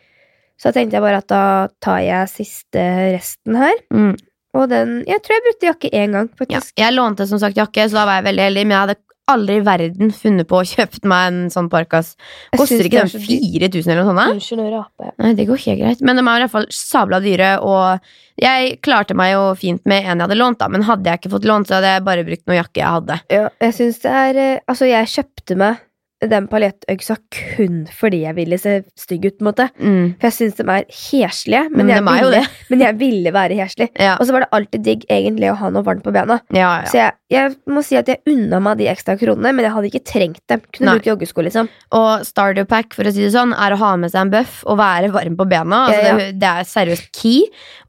[0.61, 2.81] Så tenkte jeg bare at da tar jeg siste
[3.13, 3.77] resten her.
[3.93, 4.17] Mm.
[4.57, 6.59] Og den Jeg tror jeg brukte jakke én gang, Ja.
[6.77, 8.99] Jeg lånte som sagt jakke, så da var jeg veldig heldig, men jeg hadde
[9.31, 12.15] aldri i verden funnet på å kjøpe meg en sånn Parkas.
[12.57, 14.49] Koster ikke den 4000 eller noe sånt?
[14.73, 15.13] raper.
[15.21, 16.01] Nei, det går helt greit.
[16.03, 20.03] Men de er i hvert fall sabla dyre, og jeg klarte meg jo fint med
[20.03, 20.67] en jeg hadde lånt, da.
[20.73, 23.19] Men hadde jeg ikke fått lånt, så hadde jeg bare brukt noe jakke jeg hadde.
[23.31, 25.79] Ja, jeg syns det er eh, Altså, jeg kjøpte meg
[26.29, 29.67] den paljettøksa kun fordi jeg ville se stygg ut, på en måte.
[29.81, 30.11] Mm.
[30.19, 33.89] For jeg syns de er heslige, men, Men jeg ville, men jeg ville være heslig.
[33.97, 36.39] Ja, Og så var det alltid digg egentlig å ha noe varmt på bena.
[36.53, 39.71] ja, Så jeg, jeg må si at jeg unna meg de ekstra kronene, men jeg
[39.71, 40.59] hadde ikke trengt dem.
[40.75, 40.95] Kunne Nei.
[40.97, 41.69] brukt joggesko, liksom.
[41.95, 44.57] Og starter pack, for å si det sånn, er å ha med seg en bøff
[44.67, 45.85] og være varm på bena.
[45.87, 46.17] Altså, Ja, ja.
[46.19, 47.45] Det, det er seriøst key.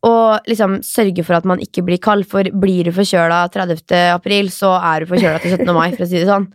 [0.06, 3.90] Og liksom sørge for at man ikke blir kald, for blir du forkjøla 30.
[4.14, 5.74] april, så er du forkjøla til 17.
[5.74, 6.46] mai, for å si det sånn.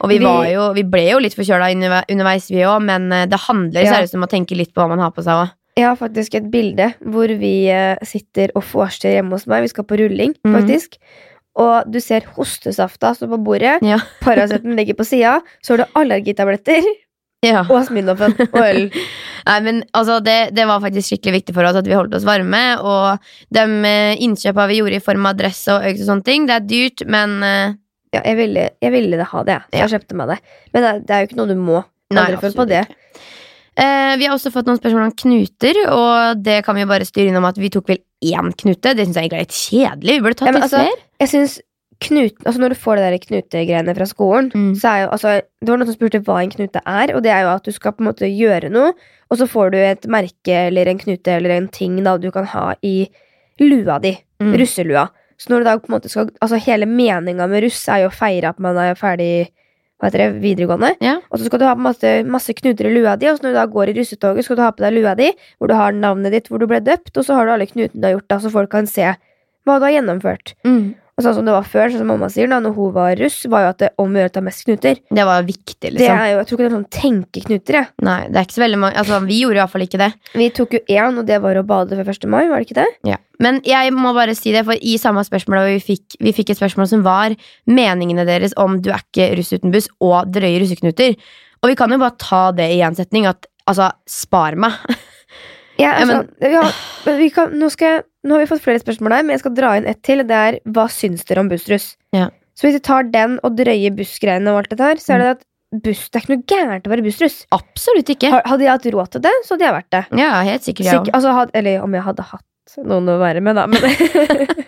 [0.00, 1.70] Og vi, Vi- var jo, vi ble jo litt forkjøla
[2.08, 3.92] underveis, vi òg, men eh, det handler Ja.
[4.00, 5.50] seriøst om å tenke litt på hva man har på seg òg.
[5.76, 9.62] Jeg har faktisk et bilde hvor vi eh, sitter og vorser hjemme hos meg.
[9.62, 10.96] Vi skal på rulling, faktisk.
[10.98, 10.98] faktisk.
[11.58, 13.78] Og du ser hostesafta stå på bordet.
[13.82, 13.98] Ja.
[14.24, 15.40] Paraceten ligger på sida.
[15.64, 16.84] Så har du allergitabletter
[17.42, 17.62] Ja.
[17.72, 18.82] og Smirnoffen og øl.
[19.48, 22.26] Nei, men altså, det, det var faktisk skikkelig viktig for oss at vi holdt oss
[22.28, 22.60] varme.
[22.84, 26.44] Og de eh, innkjøpa vi gjorde i form av dress og øks og sånne ting,
[26.50, 27.72] det er dyrt, men uh...
[28.10, 29.86] Ja, jeg ville, jeg ville ha det, så Ja.
[29.92, 30.38] kjøpte meg det.
[30.74, 31.82] Men det, det er jo ikke noe du må.
[32.12, 32.80] Nei, på det.
[32.90, 33.26] ikke.
[33.80, 37.06] Eh, vi har også fått noen spørsmål om knuter, og det kan vi jo bare
[37.06, 38.96] styre innom at vi tok vel én knute.
[38.98, 40.16] Det syns jeg egentlig er litt kjedelig.
[40.18, 41.06] Vi burde tatt Ja, litt altså, flere.
[41.20, 41.60] Jeg synes
[42.00, 44.72] knut, altså Når du får det der knutegreiene fra skolen, Mm.
[44.80, 47.30] så er jo altså Det var noen som spurte hva en knute er, og det
[47.34, 48.94] er jo at du skal på en måte gjøre noe,
[49.30, 52.46] og så får du et merke eller en knute eller en ting da du kan
[52.46, 53.06] ha i
[53.60, 54.14] lua di.
[54.40, 54.54] Mm.
[54.56, 55.10] Russelua.
[55.36, 58.08] Så når du da på en måte skal Altså hele meninga med russ er jo
[58.08, 59.50] å feire at man er ferdig
[60.00, 60.94] hva heter det, videregående.
[61.04, 61.18] Ja.
[61.30, 63.42] Og så skal du ha på en måte masse knuter i lua di, og så
[63.44, 65.26] når du da går i russetoget, skal du ha på deg lua di,
[65.60, 68.00] hvor du har navnet ditt, hvor du ble døpt, og så har du alle knutene
[68.00, 69.04] du har gjort, da, så folk kan se
[69.68, 70.54] hva du har gjennomført.
[70.64, 70.94] Mm.
[71.20, 73.38] Og sånn som det var før, sånn som mamma sier, da når hun var russ,
[73.52, 75.00] var jo at det om å gjøre å ta mest knuter.
[75.12, 76.16] Det var viktig, Det liksom.
[76.16, 77.76] er jo, Jeg tror ikke det er sånn tenkeknuter.
[77.80, 77.90] Jeg.
[78.08, 80.08] Nei, det er ikke så veldig mange Altså, vi gjorde iallfall ikke det.
[80.40, 82.26] Vi tok jo én, og det var å bade før 1.
[82.32, 82.88] mai, var det ikke det?
[83.12, 83.20] Ja.
[83.40, 86.60] Men jeg må bare si det, for i samme spørsmål vi fikk, vi fikk et
[86.60, 87.36] spørsmål som var
[87.68, 91.16] meningene deres om du er ikke russ uten buss og drøye russeknuter.
[91.60, 94.72] Og vi kan jo bare ta det i én setning at altså, spar meg.
[95.80, 96.62] Ja, Ja, altså, ja,
[97.06, 99.42] men vi kan, nå, skal jeg, nå har vi fått flere spørsmål her, men jeg
[99.44, 100.22] skal dra inn ett til.
[100.28, 101.94] Det er hva syns dere om bussruss?
[102.16, 102.28] Ja.
[102.58, 105.30] Så hvis vi tar den og drøye bussgreiene og alt dette her, så er det
[105.38, 105.46] at
[105.86, 107.38] buss, det er ikke noe gærent å være bussruss.
[107.56, 108.30] Absolutt ikke.
[108.44, 110.02] Hadde jeg hatt råd til det, så hadde jeg vært det.
[110.20, 110.86] Ja, helt sikkert.
[110.90, 110.98] Ja.
[110.98, 112.46] Sikk- altså, had, eller om jeg hadde hatt
[112.86, 113.64] noen å være med, da.
[113.70, 113.80] Men,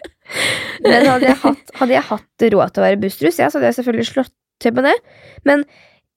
[0.82, 3.70] men hadde, jeg hatt, hadde jeg hatt råd til å være bussruss, ja, så hadde
[3.70, 4.94] jeg selvfølgelig slått til med det.
[5.48, 5.64] Men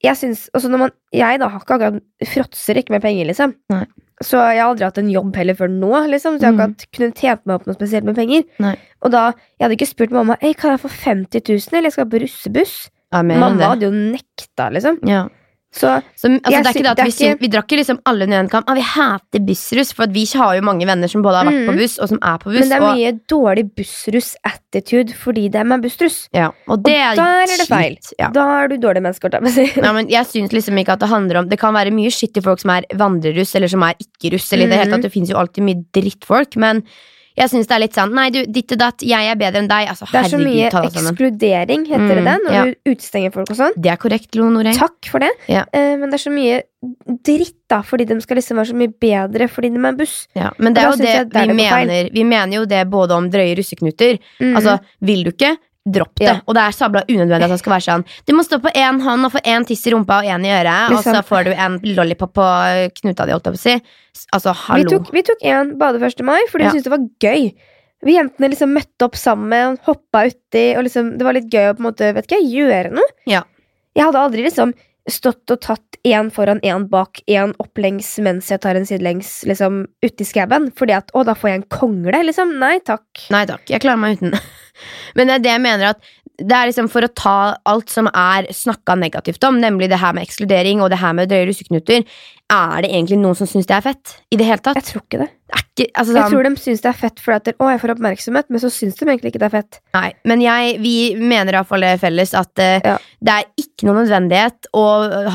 [0.06, 3.56] jeg syns altså når man, Jeg da har ikke akkurat fråtser ikke med penger, liksom.
[3.74, 3.84] Nei.
[4.24, 6.38] Så jeg har aldri hatt en jobb heller før nå, liksom.
[6.40, 6.92] Så jeg har ikke Mm.
[6.96, 8.44] kunnet tjent meg opp noe spesielt med penger.
[8.60, 8.76] Nei.
[9.04, 11.92] Og da, Jeg hadde ikke spurt mamma Ei, kan jeg få 50 000, eller jeg
[11.94, 12.90] skal på russebuss.
[13.40, 15.00] Mamma hadde jo nekta, liksom.
[15.08, 15.28] Ja.
[15.76, 17.80] Så Så, altså, Jeg det er ikke det at det vi, ikke- vi drakk ikke
[17.82, 18.64] liksom alle under en kam.
[18.68, 21.74] Ah, vi hater bussruss, for vi har jo mange venner som både har vært på
[21.74, 21.78] Mhm.
[21.82, 22.60] buss, og som er på buss.
[22.62, 26.28] Men det er og, mye dårlig bussruss-attitude fordi de er bussruss.
[26.34, 27.98] ja, og det er der er det feil.
[28.20, 28.30] Ja.
[28.30, 29.30] Da er du dårlig menneske.
[29.84, 32.38] Ja, men jeg synes liksom ikke at det handler om Det kan være mye skitt
[32.38, 35.02] i folk som er vandreruss, eller som er ikke-russ, eller i det hele tatt.
[35.04, 36.84] Det finnes jo alltid mye drittfolk, men
[37.36, 39.68] jeg syns det er litt sånn Nei, du, ditt og datt, jeg er bedre enn
[39.68, 39.90] deg.
[39.92, 42.64] Altså, Det er så mye ekskludering, heter Mm, det, når ja.
[42.66, 43.76] du utestenger folk og sånn.
[43.76, 44.78] Det er korrekt, Lo Noreng.
[44.78, 45.32] Takk for det.
[45.52, 45.66] Ja.
[45.74, 46.62] Eh, men det er så mye
[47.26, 50.16] dritt, da, fordi de skal liksom være så mye bedre fordi de er buss.
[50.38, 52.10] Ja, men det er jo det, det vi det mener.
[52.14, 54.20] Vi mener jo det både om drøye russeknuter.
[54.40, 54.56] Mm.
[54.56, 56.26] Altså, vil du ikke, dropp det.
[56.26, 56.36] Ja.
[56.48, 58.06] Og det er sabla unødvendig at det skal være sånn.
[58.26, 60.54] Du må stå på én hånd og få én tiss i rumpa og én i
[60.56, 61.28] øret, og så Liksom.
[61.30, 62.48] får du en lollipop på
[63.02, 63.76] knuta di, holdt jeg på å si.
[64.34, 65.00] Altså, vi, hallo.
[65.14, 66.24] vi tok en bade 1.
[66.26, 66.72] mai fordi Ja.
[66.72, 67.54] vi syntes det var gøy.
[68.06, 71.76] Vi jentene liksom møtte opp sammen, hoppa uti, og liksom, det var litt gøy å
[71.78, 73.08] på en måte, vet ikke, gjøre noe.
[73.26, 73.44] Ja.
[73.96, 74.74] Jeg hadde aldri liksom
[75.08, 79.88] stått og tatt én foran, én bak, én opplengs mens jeg tar en sidelengs liksom
[80.04, 82.58] uti skauen, fordi at å, da får jeg en kongle, liksom.
[82.60, 83.06] Nei takk.
[83.30, 84.34] Nei takk, jeg klarer meg uten.
[85.16, 87.38] Men det er det jeg mener at det er liksom for å ta
[87.72, 91.32] alt som er snakka negativt om, nemlig det her med ekskludering og det her med
[91.32, 92.04] drøye russeknuter,
[92.52, 94.18] er det egentlig noen som syns det er fett?
[94.36, 94.82] I det hele tatt?
[94.82, 95.30] Jeg tror ikke det.
[95.54, 97.92] Ikke, altså, Jeg sånn- tror de syns det er fett fordi at å, jeg får
[97.94, 99.78] oppmerksomhet, men så syns de egentlig ikke det er fett.
[99.94, 102.96] Nei, men jeg, vi mener iallfall det felles at uh, Ja.
[103.22, 104.86] det er ikke noe nødvendighet å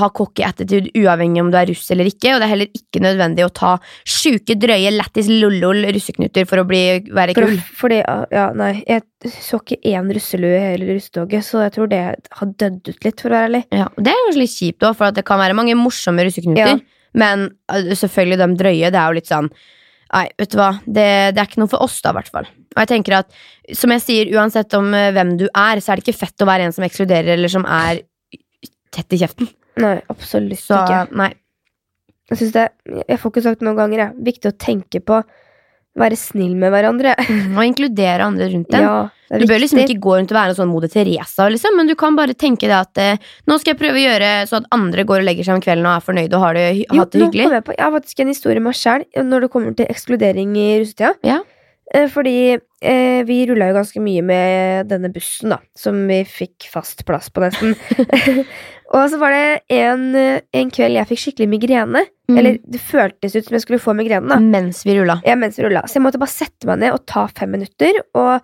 [0.00, 3.02] ha cocky attitude uavhengig om du er russ eller ikke, og det er heller ikke
[3.04, 3.76] nødvendig å ta
[4.08, 6.82] sjuke, drøye, lættis lollol russeknuter for å bli,
[7.14, 7.56] være For, kul.
[7.84, 8.02] fordi,
[8.34, 12.02] ja, nei, jeg så ikke én russelue i hele russetoget, så jeg tror det
[12.40, 13.64] har dødd ut litt, for å være ærlig.
[13.70, 16.80] Ja, det er kanskje litt kjipt òg, for at det kan være mange morsomme russeknuter,
[16.80, 16.80] Ja.
[17.14, 19.52] men uh, selvfølgelig de drøye, det er jo litt sånn
[20.10, 22.48] Nei, vet du hva, det, det er ikke noe for oss, da, i hvert fall.
[22.74, 23.36] Og jeg tenker at,
[23.78, 26.48] som jeg sier, uansett om eh, hvem du er, så er det ikke fett å
[26.50, 28.02] være en som ekskluderer, eller som er
[28.90, 29.50] tett i kjeften.
[29.80, 31.04] Nei, absolutt Så ikke.
[31.18, 31.30] nei.
[32.30, 32.66] Jeg det,
[33.08, 34.24] jeg får ikke sagt det noen ganger, jeg.
[34.26, 35.22] Viktig å tenke på
[36.00, 37.14] være snill med hverandre.
[37.54, 38.82] Og inkludere andre rundt dem.
[38.86, 41.86] Ja, Du bør liksom ikke gå rundt og være en sånn Moder Teresa, liksom, men
[41.86, 44.66] du kan bare tenke det at eh, nå skal jeg prøve å gjøre så at
[44.74, 47.14] andre går og legger seg om kvelden og er fornøyd og har det, Jo, hatt
[47.14, 47.46] det hyggelig.
[47.54, 50.56] jeg, på, jeg har faktisk en historie med meg sjæl når det kommer til ekskludering
[50.58, 51.12] i russetida.
[51.28, 51.38] Ja.
[51.94, 56.66] Eh, Fordi eh, vi rulla jo ganske mye med denne bussen, da, som vi fikk
[56.70, 57.74] fast plass på, nesten.
[58.90, 62.00] og så var det en, en kveld jeg fikk skikkelig migrene.
[62.30, 62.38] Mm.
[62.38, 64.26] Eller det føltes ut som jeg skulle få migrene.
[64.30, 65.20] da Mens vi rulla.
[65.26, 65.84] ja, mens vi rulla.
[65.86, 68.00] Så jeg måtte bare sette meg ned og ta fem minutter.
[68.18, 68.34] Og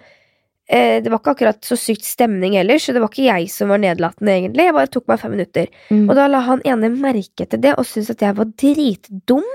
[0.71, 3.71] eh, det var ikke akkurat så sykt stemning ellers, så det var ikke jeg som
[3.75, 4.69] var nedlatende, egentlig.
[4.69, 5.71] Jeg bare tok meg fem minutter.
[5.91, 6.07] Mm.
[6.07, 9.51] Og da la han ene merke til det og syntes at jeg var dritdum.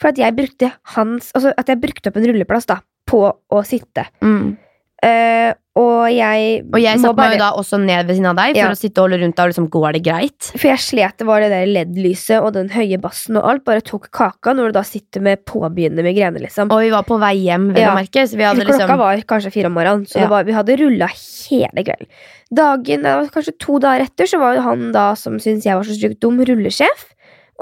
[0.00, 3.64] For at jeg brukte hans Altså at jeg brukte opp en rulleplass da på å
[3.68, 4.08] sitte.
[4.24, 4.56] Mm.
[5.04, 8.54] Eh, og jeg Og jeg satte meg jo da også ned ved siden av deg
[8.54, 8.70] for Ja.
[8.70, 10.50] å sitte og holde rundt deg og liksom går det greit?
[10.54, 13.64] For jeg slet, det var det der LED-lyset og den høye bassen og alt.
[13.64, 16.70] Bare tok kaka når du da sitter med påbegynnende migrene, liksom.
[16.70, 17.90] Og vi var på vei hjem, vel Ja.
[17.90, 20.28] å merke, så vi hadde Klokka liksom var kanskje fire om morgenen, så Ja.
[20.28, 22.06] var, vi hadde rulla hele kvelden.
[22.54, 25.74] Dagen, det var kanskje to dager etter, så var jo han da som syntes jeg
[25.74, 27.10] var så sykt dum, rullesjef.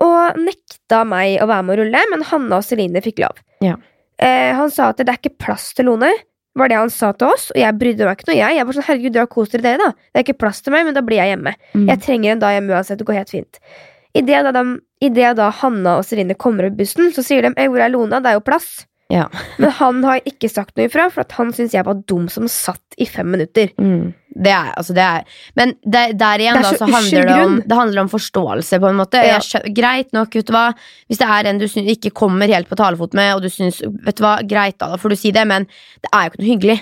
[0.01, 3.37] Og nekta meg å være med å rulle, men Hanna og Celine fikk lov.
[3.62, 3.77] Ja.
[4.18, 6.11] Eh, han sa at det er ikke plass til Lone.
[6.58, 8.36] Var det han sa til oss, og jeg brydde meg ikke noe.
[8.36, 9.90] Jeg, jeg var sånn, herregud, dra og kos dere, dere, da.
[10.12, 11.54] Det er ikke plass til meg, men da blir jeg hjemme.
[11.72, 11.86] mm.
[11.88, 13.60] Jeg trenger en dag hjemme uansett, det går helt fint.
[14.14, 17.68] Idet da, de- i da Hanna og Serine kommer opp bussen, så sier de «Ei,
[17.68, 18.84] 'Hvor er Lona?' Det er jo plass.
[19.12, 19.28] Ja.
[19.58, 22.46] Men han har ikke sagt noe ifra, for at han syns jeg var dum som
[22.48, 23.72] satt i fem minutter.
[23.80, 24.12] Mm.
[24.33, 25.25] Det er, altså det er
[25.59, 29.01] Men det, der igjen, da, så handler det om, det handler om forståelse, på en
[29.01, 29.21] måte.
[29.21, 29.40] Ja.
[29.40, 30.71] Jeg greit nok, vet du hva.
[31.11, 33.83] Hvis det er en du synes, ikke kommer helt på talefot med, og du syns
[33.83, 35.68] Vet du hva, greit, da, da får du si det, men
[36.03, 36.79] det er jo ikke noe hyggelig.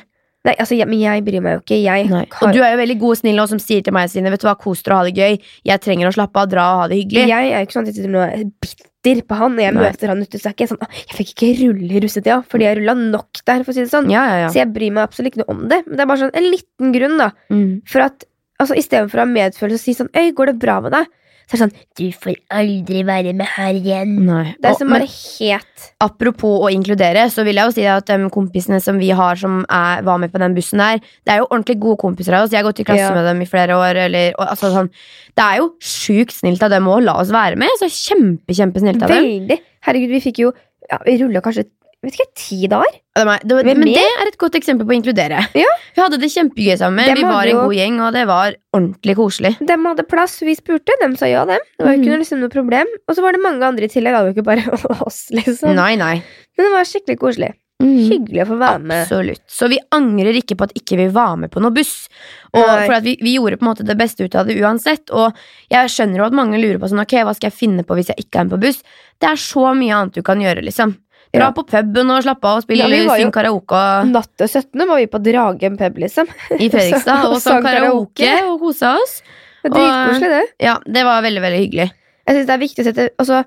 [0.47, 1.79] Nei, altså, jeg, men jeg bryr meg jo ikke.
[1.85, 4.09] Jeg har, Og du er jo veldig god og snill og som sier til meg
[4.09, 5.51] sine vet du hva, kos dere og ha det gøy.
[5.69, 7.27] Jeg trenger å slappe av, dra og ha det hyggelig.
[7.29, 9.75] jeg er jo ikke sånn at jeg sitter nå og bitter på han når jeg
[9.77, 9.85] Nei.
[9.87, 10.41] møter han ute.
[10.41, 13.43] Så er ikke jeg sånn Jeg fikk ikke rulle i russetida, fordi jeg rulla nok
[13.45, 14.11] der, for å si det sånn.
[14.13, 14.51] Ja, ja, ja.
[14.53, 15.81] Så jeg bryr meg absolutt ikke noe om det.
[15.87, 17.31] Men det er bare sånn en liten grunn, da.
[17.53, 17.71] Mm.
[17.89, 18.27] For at
[18.61, 21.09] altså, Istedenfor å ha medfølelse og si sånn Øy, går det bra med deg?
[21.51, 24.13] Så er det sånn Du får aldri være med her igjen.
[24.29, 24.53] Nei.
[24.63, 28.29] Det er som bare helt apropos å inkludere, så vil jeg jo si at de
[28.31, 31.49] kompisene som vi har som er, var med på den bussen der, det er jo
[31.51, 32.55] ordentlig gode kompiser av oss.
[32.55, 33.15] Jeg har gått i klasse Ja.
[33.17, 33.99] med dem i flere år.
[34.07, 34.93] Eller, og, altså, sånn,
[35.35, 37.69] det er jo sjukt snilt av dem å la oss være med.
[37.83, 39.27] Så kjempe, kjempesnilt av dem.
[39.27, 39.59] Veldig.
[39.89, 40.53] Herregud, vi fikk jo
[40.91, 41.67] ja, Vi rulla kanskje
[42.09, 42.95] vet ikke, ti dager.
[43.15, 43.95] Det de er- det, var, men mer?
[43.99, 45.41] det er et godt eksempel på å inkludere.
[45.55, 45.69] Ja.
[45.97, 47.05] Vi hadde det kjempegøy sammen.
[47.05, 49.53] Dem vi var en jo- god gjeng, og det var ordentlig koselig.
[49.61, 51.59] De hadde plass, vi spurte, dem sa ja, dem.
[51.79, 52.05] Det var jo Mhm.
[52.05, 52.87] ikke noe, liksom, noe problem.
[53.09, 55.75] Og så var det mange andre i tillegg, det var jo ikke bare oss, liksom.
[55.75, 56.23] Nei, nei.
[56.57, 57.53] Men det var skikkelig koselig.
[57.81, 57.97] Mm.
[58.11, 59.07] Hyggelig å få være med.
[59.09, 59.41] Absolutt.
[59.49, 62.09] Så vi angrer ikke på at ikke vi var med på noe buss.
[62.53, 62.85] Og Nei.
[62.87, 65.09] for at vi, vi gjorde på en måte det beste ut av det uansett.
[65.17, 65.33] Og
[65.73, 68.09] jeg skjønner jo at mange lurer på sånn, ok, hva skal jeg finne på hvis
[68.13, 68.83] jeg ikke er med på buss.
[69.19, 70.93] Det er så mye annet du kan gjøre, liksom.
[71.31, 71.51] Dra Ja.
[71.55, 74.87] på puben og slappe av og spille Ja, synge karaoke Natt til 17.
[74.89, 76.27] var vi på Dragen pub, liksom.
[76.59, 77.27] i Fredrikstad.
[77.31, 78.51] Og sang karaoke karaoke.
[78.51, 79.21] og kosa oss.
[79.63, 80.43] Dritkoselig, det.
[80.65, 81.89] Ja, det var veldig, veldig hyggelig.
[82.27, 83.45] Jeg synes det er viktig å sette altså,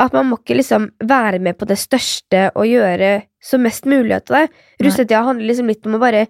[0.00, 4.14] At man må ikke liksom være med på det største og gjøre så mest mulig
[4.14, 4.44] av det.
[4.84, 6.26] Russetida handler liksom litt om å bare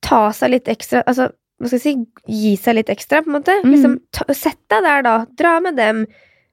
[0.00, 1.26] ta seg litt ekstra Altså,
[1.60, 1.94] hva skal jeg si,
[2.30, 3.52] gi seg litt ekstra, på en måte.
[3.64, 3.72] Mm.
[3.74, 5.16] Liksom, ta, sett deg der, da.
[5.36, 6.06] Dra med dem.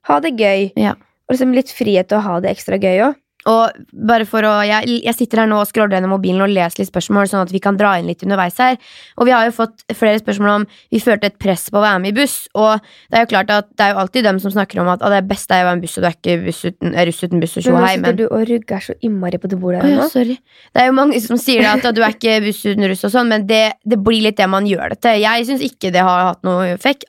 [0.10, 0.73] Ha det gøy.
[0.76, 0.95] Ja.
[1.30, 3.15] Og liksom litt frihet til å ha det ekstra gøy òg.
[3.47, 6.81] Og bare for å, jeg, jeg sitter her nå og scroller gjennom mobilen og leser
[6.81, 8.75] litt spørsmål, sånn at vi kan dra inn litt underveis her.
[9.17, 12.01] Og vi har jo fått flere spørsmål om vi følte et press på å være
[12.03, 12.36] med i buss.
[12.57, 15.05] Og det er jo klart at det er jo alltid dem som snakker om at
[15.05, 17.23] «Å, det beste er å være med buss, og du er ikke buss uten, russ
[17.23, 19.86] uten buss og tjo Men nå sitter du og rugger så innmari på det bordet
[19.86, 20.10] her ja, nå.
[20.12, 20.38] sorry.
[20.75, 23.07] Det er jo mange som sier det at, at du er ikke buss uten russ
[23.07, 25.23] og sånn, men det, det blir litt det man gjør det til.
[25.23, 27.07] Jeg syns ikke det har hatt noe effekt.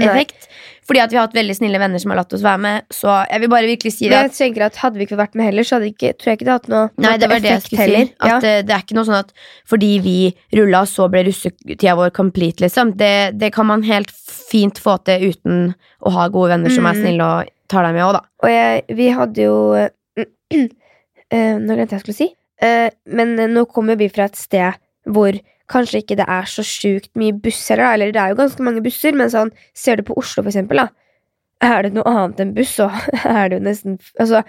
[0.00, 0.08] Nei.
[0.08, 0.48] effekt
[0.90, 2.86] fordi at vi har hatt veldig snille venner som har latt oss være med.
[2.90, 5.38] Så jeg vil bare virkelig si det Men jeg tenker at Hadde vi ikke vært
[5.38, 7.52] med heller, så hadde ikke, tror jeg ikke det hatt noe Nei, det var det
[7.52, 8.02] jeg skulle si.
[8.18, 8.40] At Ja.
[8.42, 9.30] det, det er ikke noe sånn at
[9.70, 10.16] fordi vi
[10.58, 12.92] rulla, så ble russetida vår complete, liksom.
[12.98, 14.10] Det, det kan man helt
[14.50, 15.72] fint få til uten
[16.02, 17.02] å ha gode venner som er Mm.
[17.06, 18.22] snille og tar deg med òg, da.
[18.42, 19.56] Og jeg, vi hadde jo
[20.50, 22.28] eh, Nå glemte jeg hva jeg skulle si.
[22.60, 24.74] Eh, men eh, nå kommer vi fra et sted
[25.10, 25.32] hvor
[25.70, 27.92] kanskje ikke det er så sjukt mye busser, da.
[27.94, 30.82] Eller det er jo ganske mange busser, men sånn, ser du på Oslo, for eksempel,
[30.84, 30.88] da.
[31.60, 32.86] Er det noe annet enn buss, så
[33.28, 34.40] er det jo nesten Altså,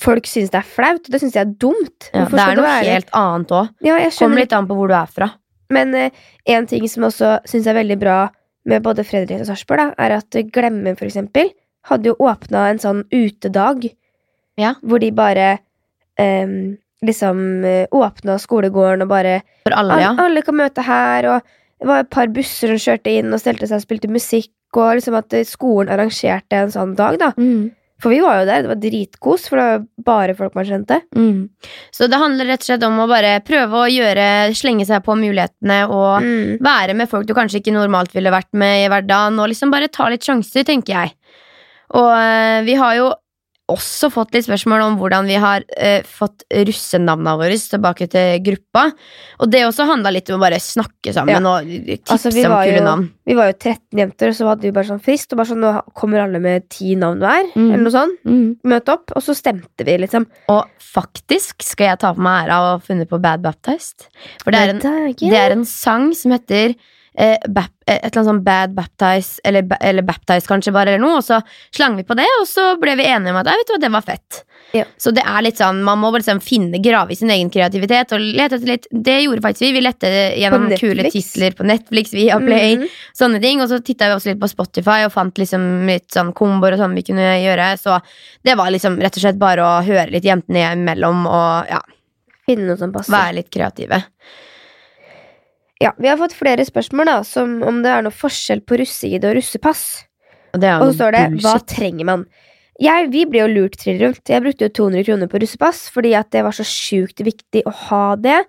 [0.00, 2.08] folk syns det er flaut, og det syns jeg er dumt.
[2.14, 3.74] Ja, det er noe være- helt annet òg.
[3.84, 5.28] Ja, Kommer litt an på hvor du er fra.
[5.74, 6.22] Men eh,
[6.54, 8.18] en ting som også syns er veldig bra
[8.68, 11.50] med både Fredrik og Sarpsborg, er at Glemmen Glemme, for eksempel,
[11.90, 13.84] hadde jo åpna en sånn utedag.
[14.60, 14.74] Ja.
[14.80, 15.48] Hvor de bare
[16.20, 19.38] em, liksom eh, åpna skolegården og bare
[19.68, 20.14] For alle, alle, ja.
[20.24, 23.68] alle kan møte her, og det var et par busser som kjørte inn og stelte
[23.68, 27.32] seg og spilte musikk, og liksom at eh, skolen arrangerte en sånn dag, da.
[27.38, 27.72] Mm.
[28.02, 30.98] For vi var jo der, det var dritkos, for det var bare folk man kjente.
[31.16, 31.44] Mm.
[31.94, 34.26] Så det handler rett og slett om å bare prøve å gjøre
[34.58, 36.58] slenge seg på mulighetene og Mm.
[36.60, 39.88] være med folk du kanskje ikke normalt ville vært med i hverdagen, og liksom bare
[39.88, 41.14] ta litt sjanser, tenker jeg.
[41.94, 43.12] Og eh, vi har jo
[43.72, 48.82] også fått litt spørsmål om hvordan vi har eh, fått russenavna våre tilbake til gruppa.
[49.40, 52.82] Og det også handla litt om å bare snakke sammen og tipse Altså, om kule
[52.84, 53.06] navn.
[53.24, 55.64] Vi var jo 13 jenter, og så hadde vi bare sånn frist, og bare sånn,
[55.64, 57.70] nå kommer alle med ti navn hver, Mm.
[57.70, 58.18] eller noe sånt.
[58.28, 58.56] Mm.
[58.68, 60.26] Møte opp, og så stemte vi, liksom.
[60.52, 64.08] Og faktisk skal jeg ta på meg æra av å ha funnet på Bad Baptized.
[64.44, 66.76] For det er en, det er en sang som heter
[67.18, 71.04] eh, bap, eh, et eller annet sånn Bad Baptize, eller, eller Baptize kanskje bare, eller
[71.04, 71.40] noe, og så
[71.74, 73.92] slang vi på det, og så ble vi enige om at vet du hva, det
[73.94, 74.40] var fett.
[74.74, 74.84] Ja.
[74.98, 78.22] Så det er litt sånn, man må liksom finne, grave i sin egen kreativitet, og
[78.22, 82.40] lete etter litt, det gjorde faktisk vi, vi lette gjennom kule titler på Netflix, via
[82.42, 83.00] Play, -hmm.
[83.14, 86.32] sånne ting, og så tittet vi også litt på Spotify, og fant liksom litt sånn
[86.32, 88.00] komboer og sånn vi kunne gjøre, så
[88.42, 91.80] det var liksom rett og slett bare å høre litt jentene imellom, og ja,
[92.44, 93.12] Finne noe som passer.
[93.12, 94.02] være litt kreative.
[95.84, 99.26] Ja, vi har fått flere spørsmål, da, som om det er noe forskjell på russeid
[99.28, 99.84] og russepass.
[100.54, 102.26] Og det Og så står det 'Hva trenger man?'
[102.82, 104.26] Jeg, vi ble jo lurt trill rundt.
[104.26, 107.70] Jeg brukte jo 200 kroner på russepass fordi at det var så sjukt viktig å
[107.70, 108.44] ha det.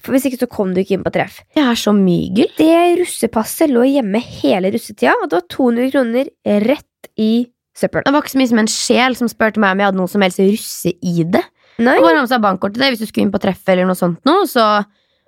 [0.00, 1.40] For Hvis ikke så kom du ikke inn på treff.
[1.54, 2.48] Det er så mygel.
[2.56, 6.28] Det russepasset lå hjemme hele russetida, og det var 200 kroner
[6.66, 8.04] rett i søppelen.
[8.04, 10.12] Det var ikke så mye som en sjel som spurte meg om jeg hadde noe
[10.12, 11.36] som helst russe-ID.
[11.80, 13.88] Nei, Og bare ha med seg bankkortet det hvis du skulle inn på treff eller
[13.88, 14.84] noe sånt noe, så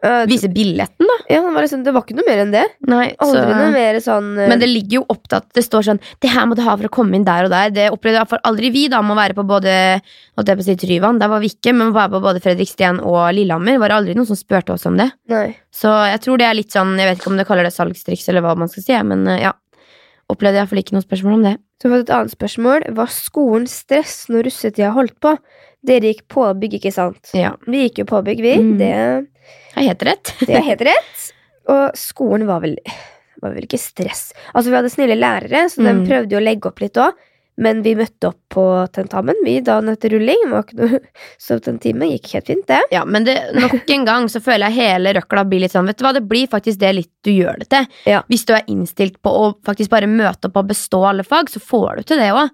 [0.06, 1.16] øh, vise billetten, da.
[1.28, 2.64] ja, det, var liksom, det var ikke noe mer enn det.
[2.90, 4.44] Nei, Aldri noe mer sånn uh...
[4.50, 6.92] Men det ligger jo opptatt Det står sånn Det her må du ha for å
[6.92, 7.72] komme inn der og der.
[7.74, 9.74] Det opplevde iallfall aldri vi, da, med å være på både
[10.36, 12.42] Holdt jeg på å si Tryvann, der var vi ikke, men å være på både
[12.44, 15.10] Fredriksten og Lillehammer, var det aldri noen som spurte oss om det.
[15.30, 15.50] Nei.
[15.72, 18.30] Så jeg tror det er litt sånn Jeg vet ikke om det kaller det salgstriks
[18.32, 19.52] eller hva man skal si, men uh, ja.
[20.32, 21.56] Opplevde iallfall ikke noe spørsmål om det.
[21.76, 22.84] Så har vi fått et annet spørsmål.
[22.96, 25.34] Var skolen stress når russetida holdt på?
[25.82, 27.32] Dere gikk på bygg, ikke sant?
[27.34, 28.54] Ja, Vi gikk jo på bygg, vi.
[28.62, 28.76] Mm.
[28.78, 28.92] Det,
[29.74, 30.34] er helt rett.
[30.46, 31.26] det er helt rett.
[31.72, 32.76] Og skolen var vel,
[33.42, 34.28] var vel ikke stress.
[34.54, 36.06] Altså, vi hadde snille lærere, så de Mm.
[36.08, 37.18] prøvde jo å legge opp litt òg.
[37.62, 38.62] Men vi møtte opp på
[38.96, 40.46] tentamen, vi, dagen etter rulling.
[40.48, 41.00] Var ikke noe,
[41.44, 42.78] så den timen gikk helt fint, det.
[42.94, 45.98] Ja, men det, nok en gang så føler jeg hele røkla blir litt sånn Vet
[46.00, 47.90] du hva, det blir faktisk det litt du gjør det til.
[48.08, 48.22] Ja.
[48.32, 51.60] Hvis du er innstilt på å faktisk bare møte opp og bestå alle fag, så
[51.60, 52.48] får du til det òg.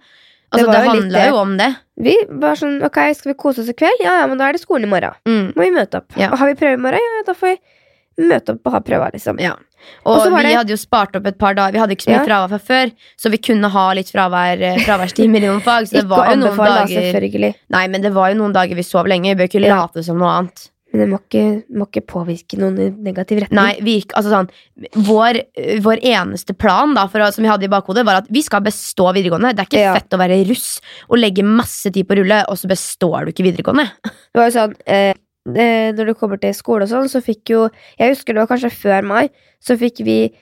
[0.50, 1.24] Altså, det, det det.
[1.28, 1.68] jo om det.
[2.00, 4.00] Vi var sånn ok, skal vi kose oss i kveld?
[4.00, 5.12] Ja, ja, men da er det skolen i morgen.
[5.28, 6.14] Mm, Må vi møte opp.
[6.16, 6.30] Ja.
[6.32, 7.04] Og har vi prøve i morgen?
[7.18, 9.38] Ja, da får vi møte opp og ha prøver, liksom.
[9.42, 9.52] ja.
[10.04, 11.72] Og Og vi det- hadde jo spart opp et par dager.
[11.72, 12.24] Vi hadde ikke så mye Ja.
[12.26, 15.86] fravær fra før, så vi kunne ha litt fravær, eh, fraværstimer i noen fag.
[15.86, 17.54] Så det var jo noen da, dager selvfølgelig.
[17.70, 19.36] Nei, men det var jo noen dager vi sov lenge.
[19.36, 20.70] Vi bør ikke late som noe annet.
[20.92, 21.42] Men det må ikke,
[21.76, 23.58] må ikke påvirke noen i negativ retning.
[23.60, 24.48] Nei, vi altså sånn
[25.04, 25.38] vår,
[25.84, 28.62] vår eneste plan da, for, å- som vi hadde i bakhodet, var at vi skal
[28.64, 29.50] bestå videregående.
[29.54, 29.92] Det er ikke Ja.
[29.98, 33.32] fett å være russ og legge masse tid på å rulle, og så består du
[33.32, 33.90] ikke videregående.
[34.04, 35.12] Det var jo sånn eh,
[35.56, 38.50] eh, Når det kommer til skole og sånn, så fikk jo Jeg husker det var
[38.56, 39.28] kanskje før mai,
[39.60, 40.32] så fikk vi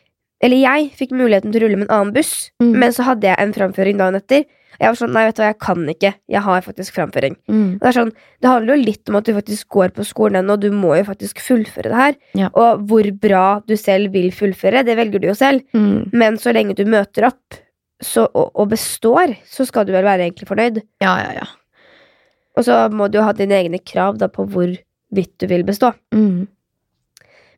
[0.41, 2.73] Eller jeg fikk muligheten til å rulle med en annen buss, Mm.
[2.79, 4.45] men så hadde jeg en framføring dagen etter.
[4.81, 6.13] Jeg var sånn, nei, vet du hva, jeg kan ikke.
[6.33, 7.37] Jeg har faktisk framføring.
[7.51, 7.69] Mm.
[7.83, 8.13] Det sånn,
[8.45, 10.95] det handler jo litt om at du faktisk går på skolen ennå, og du må
[10.99, 12.19] jo faktisk fullføre det her.
[12.39, 12.51] Ja.
[12.53, 15.65] Og hvor bra du selv vil fullføre, det velger du jo selv.
[15.77, 16.11] Mm.
[16.17, 17.61] Men så lenge du møter opp
[18.03, 20.83] så, og, og består, så skal du vel være egentlig fornøyd.
[21.05, 21.47] Ja, ja, ja.
[22.57, 25.93] Og så må du jo ha dine egne krav da på hvorvidt du vil bestå.
[26.15, 26.47] Mm.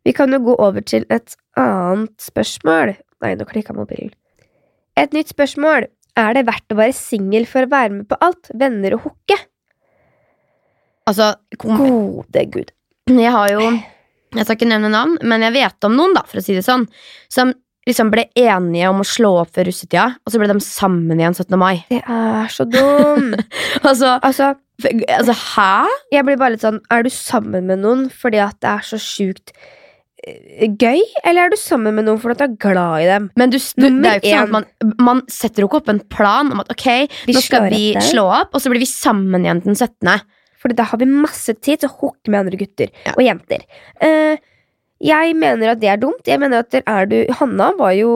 [0.07, 2.95] Vi kan jo gå over til et annet spørsmål.
[3.23, 4.15] Nei, nå klikka mobilen.
[4.99, 5.87] Et nytt spørsmål.
[6.19, 8.51] Er det verdt å være singel for å være med på alt?
[8.59, 9.39] Venner og hooke?
[11.09, 12.75] Altså, kom, Gode gud.
[13.09, 13.63] jeg har jo
[14.35, 16.67] Jeg skal ikke nevne navn, men jeg vet om noen, da, for å si det
[16.67, 16.85] sånn,
[17.33, 17.55] som
[17.89, 21.33] liksom ble enige om å slå opp før russetida, og så ble de sammen igjen
[21.33, 21.55] 17.
[21.57, 21.79] mai.
[21.89, 23.41] Det er så dumt.
[23.89, 24.51] Altså, altså,
[25.15, 25.87] altså hæ?
[26.13, 28.99] jeg blir bare litt sånn Er du sammen med noen fordi at det er så
[29.01, 29.53] sjukt
[30.81, 33.31] gøy, eller er du sammen med noen fordi du er glad i dem?
[33.41, 34.67] Men du, du, det er jo ikke sånn at man,
[35.11, 36.89] man setter jo ikke opp en plan om at ok,
[37.29, 38.09] Vi nå skal vi etter.
[38.13, 40.21] slå opp, og så blir vi sammen igjen den 17.
[40.59, 43.13] Fordi da har vi masse tid til å hooke med andre gutter Ja.
[43.17, 43.63] og jenter.
[44.03, 44.37] Uh,
[44.99, 46.27] jeg mener at det er dumt.
[46.27, 48.09] Jeg mener at der er du Hanna var jo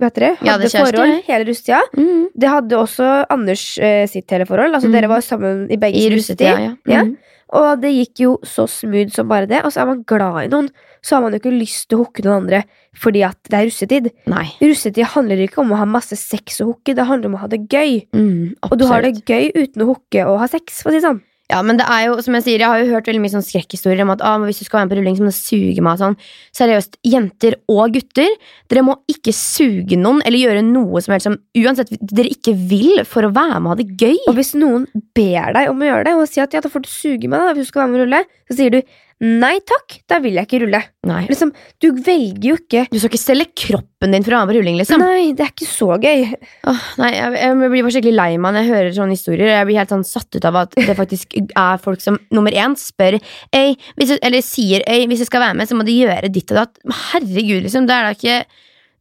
[0.00, 1.82] Vet dere, hadde ja, forhold hele russetida.
[1.98, 2.22] Mm.
[2.32, 4.72] Det hadde også Anders uh, sitt hele forhold.
[4.72, 4.94] Altså Mm.
[4.96, 6.48] Dere var sammen i begge I russetid.
[6.48, 6.54] russetida,
[6.88, 6.94] ja.
[6.94, 7.02] Ja.
[7.04, 7.16] Mm.
[7.56, 9.62] Og det gikk jo så smooth som bare det.
[9.64, 10.68] Og så er man glad i noen,
[11.00, 12.64] så har man jo ikke lyst til å hooke noen andre
[12.98, 14.08] fordi at det er russetid.
[14.26, 14.44] Nei.
[14.58, 17.48] Russetid handler ikke om å ha masse sex og hooke, det handler om å ha
[17.52, 18.00] det gøy.
[18.16, 20.98] Mm, Og du har det gøy uten å hooke og ha sex, for å si
[20.98, 21.20] det sånn.
[21.48, 23.44] Ja, men det er jo, som jeg sier, jeg har jo hørt veldig mye sånn
[23.46, 25.84] skrekkhistorier om at ah, hvis du skal være med på rulling, så må du suge
[25.84, 26.16] meg sånn.
[26.58, 28.34] Seriøst, jenter og gutter,
[28.68, 33.00] dere må ikke suge noen eller gjøre noe som helst som uansett dere ikke vil
[33.08, 34.18] for å være med og ha det gøy.
[34.28, 34.84] Og hvis noen
[35.16, 37.40] ber deg om å gjøre det, og sier at ja, da får du suge meg
[37.40, 38.82] da, hvis du skal være med og rulle, så sier du
[39.24, 40.80] nei takk, da vil jeg ikke rulle.
[41.08, 41.22] Nei.
[41.26, 41.50] Liksom,
[41.82, 44.56] du velger jo ikke Du skal ikke selge kroppen din for å være med på
[44.58, 45.02] rulling, liksom.
[45.02, 46.24] Nei, det er ikke så gøy.
[46.70, 49.52] Åh, nei, jeg, jeg blir bare skikkelig lei meg når jeg hører sånne historier.
[49.56, 52.78] Jeg blir helt sånn satt ut av at det faktisk er folk som nummer én
[52.78, 53.18] spør
[53.56, 56.54] «Ei, hvis Eller sier «Ei, hvis jeg skal være med, så må du gjøre ditt
[56.54, 56.78] og datt.
[57.10, 57.88] Herregud, liksom.
[57.90, 58.40] Det er da ikke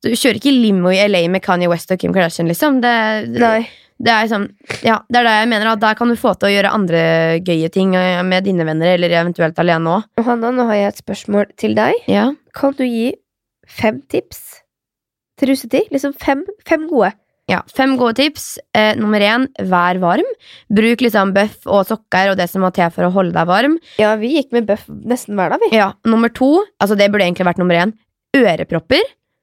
[0.05, 2.82] Du kjører ikke limo i LA med Kanye West og Kim Kardashian, liksom.
[2.82, 2.95] Det,
[3.38, 3.68] Nei.
[4.00, 4.48] Det er liksom,
[4.86, 5.72] Ja, det er det jeg mener.
[5.74, 7.02] At der kan du få til å gjøre andre
[7.45, 10.26] gøye ting med dine venner, eller eventuelt alene òg.
[10.28, 12.04] Hanna, nå har jeg et spørsmål til deg.
[12.12, 12.28] Ja.
[12.58, 13.12] Kan du gi
[13.68, 14.43] fem tips
[15.39, 15.89] til russetid?
[15.93, 17.14] Liksom fem, fem gode.
[17.48, 18.58] Ja, Fem gode tips.
[18.76, 20.28] Eh, nummer én, vær varm.
[20.68, 23.78] Bruk liksom bøff og sokker og det som må til for å holde deg varm.
[24.02, 25.70] Ja, vi gikk med bøff nesten hver dag, vi.
[25.78, 27.93] Ja, Nummer to, altså det burde egentlig vært nummer én,
[28.36, 29.00] ørepropper.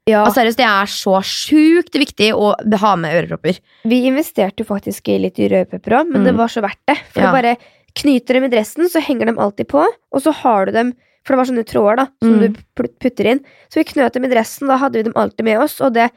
[0.07, 0.25] Ja.
[0.27, 3.59] Altså, seriøst, Det er så sjukt viktig å ha med ørepropper.
[3.89, 6.25] Vi investerte jo faktisk i litt rødpepper òg, men Mm.
[6.25, 6.99] det var så verdt det.
[7.11, 7.27] For Ja.
[7.33, 7.57] du bare
[7.97, 9.81] knyter dem i dressen, så henger de alltid på,
[10.13, 10.93] og så har du dem
[11.27, 12.53] For det var sånne tråder da, som Mm.
[12.77, 13.41] du putter inn.
[13.71, 16.11] Så vi knøt dem i dressen, da hadde vi dem alltid med oss, og det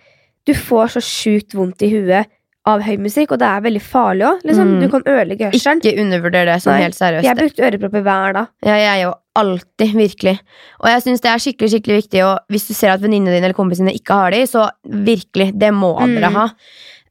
[0.45, 2.25] Du får så sjukt vondt i huet
[2.67, 4.41] av høy musikk, og det er veldig farlig òg.
[4.49, 4.73] Liksom.
[4.73, 4.81] Mm.
[4.83, 5.79] Du kan ødelegge hørselen.
[5.83, 7.27] Ikke undervurder det sånn Nei, helt seriøst.
[7.27, 8.49] Jeg brukte ørepropper hver dag.
[8.67, 10.33] Ja, jeg jo alltid, virkelig.
[10.81, 13.45] Og jeg syns det er skikkelig skikkelig viktig, og hvis du ser at venninnene dine
[13.47, 14.67] eller kompisene dine ikke har de, så
[15.07, 16.15] virkelig, det må Mm.
[16.17, 16.47] dere ha.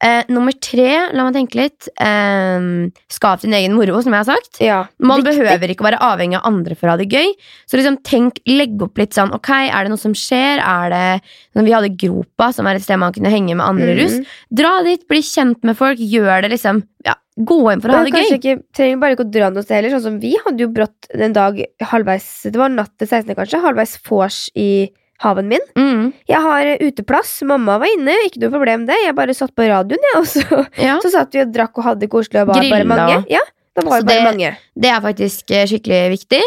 [0.03, 1.87] Eh, nummer tre, la meg tenke litt.
[1.97, 2.67] Eh,
[3.11, 4.59] skap din egen moro, som jeg har sagt.
[4.61, 5.41] Ja, Man viktig.
[5.41, 7.33] behøver ikke å være avhengig av andre for å ha det gøy.
[7.65, 10.61] Så liksom tenk, legg opp litt sånn Ok, er det noe som skjer?
[10.61, 11.21] Er det
[11.55, 13.97] sånn, Vi hadde Gropa, som er et sted man kunne henge med andre mm.
[14.01, 14.19] russ.
[14.53, 18.03] Dra dit, bli kjent med folk, gjør det liksom Ja, gå inn for å ha
[18.03, 18.37] det gøy.
[18.37, 19.97] ikke, trenger bare ikke å dra noe sted heller.
[19.97, 23.35] Sånn som vi hadde jo brått en dag halvveis Det var natt til 16.
[23.35, 24.89] kanskje, halvveis vors i
[25.23, 25.63] haven min.
[25.77, 28.97] Mm, Jeg har eh, uteplass, mamma var inne, ikke noe problem det.
[29.05, 30.97] Jeg bare satt på radioen, jeg, og så, ja.
[31.03, 33.21] så satt vi og drakk og hadde det koselig og var bare mange.
[33.33, 33.41] Ja,
[33.77, 34.51] da var det, bare det- mange.
[34.77, 36.41] Det er faktisk eh, skikkelig viktig.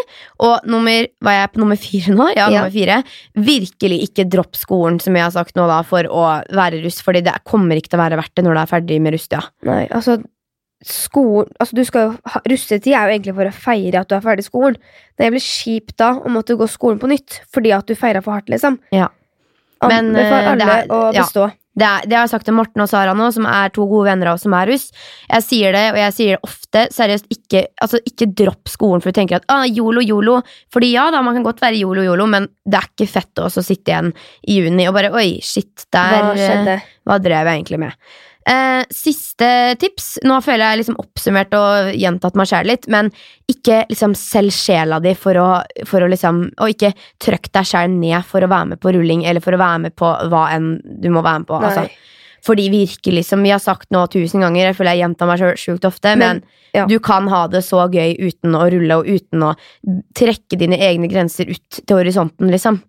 [0.47, 2.27] Og nummer Var jeg på nummer fire nå?
[2.35, 2.65] Ja, Ja.
[2.65, 3.01] nummer fire.
[3.39, 6.99] Virkelig ikke dropp skolen, som jeg har sagt nå, da, for å være russ.
[7.07, 9.45] Fordi det kommer ikke til å være verdt det når du er ferdig med russetida.
[9.67, 10.19] Nei, altså
[10.87, 14.25] skolen altså du skal jo Russetid er jo egentlig for å feire at du er
[14.25, 14.79] ferdig skolen.
[15.21, 18.39] Det blir kjipt da å måtte gå skolen på nytt fordi at du feira for
[18.39, 18.79] hardt, liksom.
[18.95, 19.11] Ja.
[19.87, 21.51] Men, Anbefaler eh, det er- å ja.
[21.81, 24.09] Det, er, det har jeg sagt til Morten og Sara nå, som er to gode
[24.11, 24.89] venner av oss som er russ.
[25.31, 26.83] Jeg sier det, og jeg sier det ofte.
[26.93, 30.41] Seriøst, ikke, altså, ikke dropp skolen for du tenker at ah, yolo, yolo.
[30.75, 33.49] Fordi ja da, man kan godt være yolo, yolo, men det er ikke fett å
[33.55, 34.11] sitte igjen
[34.51, 36.77] i juni og bare oi, shit, der Hva eh, skjedde?
[37.07, 38.11] Hva drev jeg egentlig med?
[38.51, 39.49] Eh, siste
[39.79, 40.17] tips.
[40.27, 43.13] Nå føler jeg liksom oppsummert og gjentatt meg sjæl litt, men
[43.51, 45.49] ikke liksom selg sjela di for å,
[45.87, 46.91] for å liksom Og ikke
[47.23, 49.95] trykk deg sjæl ned for å være med på rulling eller for å være med
[49.99, 51.61] på hva enn du må være med på.
[51.61, 51.87] Altså,
[52.47, 55.87] fordi virkelig, som vi har sagt nå tusen ganger, jeg føler jeg gjentar meg sjukt
[55.87, 56.87] ofte, men, Men, ja.
[56.89, 59.55] du kan ha det så gøy uten å rulle og uten å
[60.17, 62.81] trekke dine egne grenser ut til horisonten, liksom.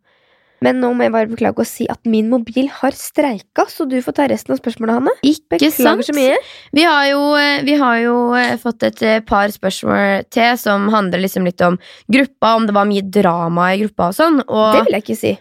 [0.61, 3.97] Men nå må jeg bare beklage å si at min mobil har streika, så du
[4.05, 5.13] får ta resten av spørsmålet, Hanne.
[5.25, 6.05] Ikke Beklager sant?
[6.05, 6.37] så mye.
[6.77, 10.85] Vi har jo, eh, vi har jo eh, fått et eh, par spørsmål til som
[10.93, 11.79] handler liksom litt om
[12.13, 14.41] gruppa, om det var mye drama i gruppa og sånn.
[14.45, 15.37] Det vil jeg ikke si.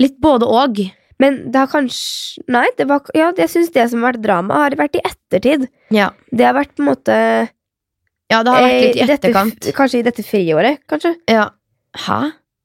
[0.00, 0.80] litt både og.
[1.22, 4.64] Men det har kanskje Nei, det var, ja, jeg syns det som har vært drama,
[4.64, 5.68] har vært i ettertid.
[5.94, 6.08] Ja.
[6.32, 7.18] Det har vært på en måte
[8.32, 9.58] ja, det har vært litt i etterkant.
[9.60, 9.76] dette-.
[9.76, 11.12] Kanskje i dette friåret, kanskje?
[11.30, 11.50] Ja.
[12.06, 12.18] Hæ?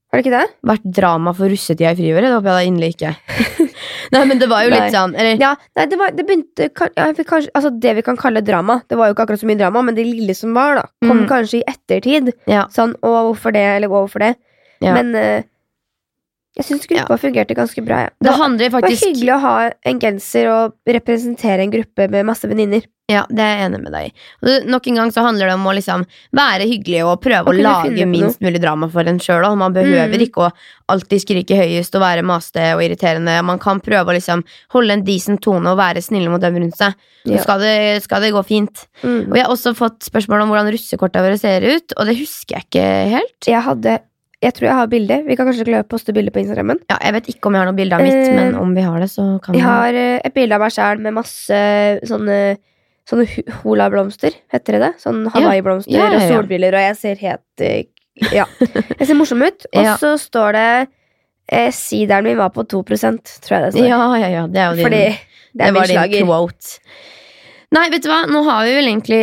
[0.10, 0.48] Har det ikke det?
[0.66, 2.26] Vært drama for russetida i friåret?
[2.26, 3.12] Det håper jeg da inderlig ikke.
[4.16, 4.80] Nei, men det var jo Nei.
[4.82, 8.18] litt sånn eller, Ja, nei, det, var, det begynte ja, kanskje, Altså Det vi kan
[8.18, 8.80] kalle drama.
[8.90, 11.20] Det var jo ikke akkurat så mye drama, men det lille som var, da kom
[11.20, 11.28] Mm.
[11.30, 12.34] kanskje i ettertid.
[12.50, 12.66] Ja.
[12.74, 14.36] Sånn 'Å, hvorfor det?' eller 'Å, hvorfor det?'
[14.82, 14.94] Ja.
[14.98, 15.44] Men uh,
[16.58, 18.00] Jeg syns gruppa fungerte ganske bra.
[18.02, 18.10] Ja.
[18.20, 22.48] Det det var faktisk hyggelig å ha en genser og representere en gruppe med masse
[22.50, 22.82] venninner.
[23.10, 24.56] Ja, det er jeg enig med deg i.
[24.70, 26.04] Nok en gang så handler det om å liksom
[26.38, 29.48] være hyggelig og prøve Og å lage minst mulig drama for en sjøl.
[29.58, 30.26] Man behøver Mm.
[30.28, 30.52] ikke å
[30.90, 33.40] alltid skrike høyest og være maste og irriterende.
[33.44, 34.44] Man kan prøve å liksom
[34.76, 36.94] holde en decent tone og være snille mot dem rundt seg.
[37.26, 37.42] Så Ja.
[37.42, 38.86] skal, det, skal det gå fint.
[39.04, 39.32] Mm.
[39.32, 42.58] Og jeg har også fått spørsmål om hvordan russekorta våre ser ut, og det husker
[42.58, 43.40] jeg ikke helt.
[43.48, 44.00] Jeg hadde
[44.42, 45.16] Jeg tror jeg har bilde.
[45.28, 46.78] Vi kan kanskje klare å poste bilde på Instagrammen.
[46.90, 48.82] Ja, jeg vet ikke om jeg har noe bilde av mitt, Eh, men om vi
[48.82, 51.60] har det, så kan vi Jeg har eh, et bilde av meg sjæl med masse
[52.08, 52.56] sånne
[53.10, 53.26] Sånne
[53.64, 54.92] holablomster, heter det det?
[55.02, 56.22] Sånn hawaiiblomster Ja, ja, ja.
[56.22, 57.84] og solbriller, og jeg ser helt eh,
[58.36, 58.46] Ja.
[59.00, 59.66] Jeg ser morsom ut.
[59.74, 59.96] Og Ja.
[59.98, 60.66] så står det
[61.52, 63.88] eh, Sideren min var på 2% tror jeg det står.
[63.88, 64.44] Ja, ja, ja.
[64.48, 65.18] Det er jo din, Fordi det
[65.56, 66.76] det er var min din quote.
[67.72, 69.20] Nei, vet du hva, nå har vi vel egentlig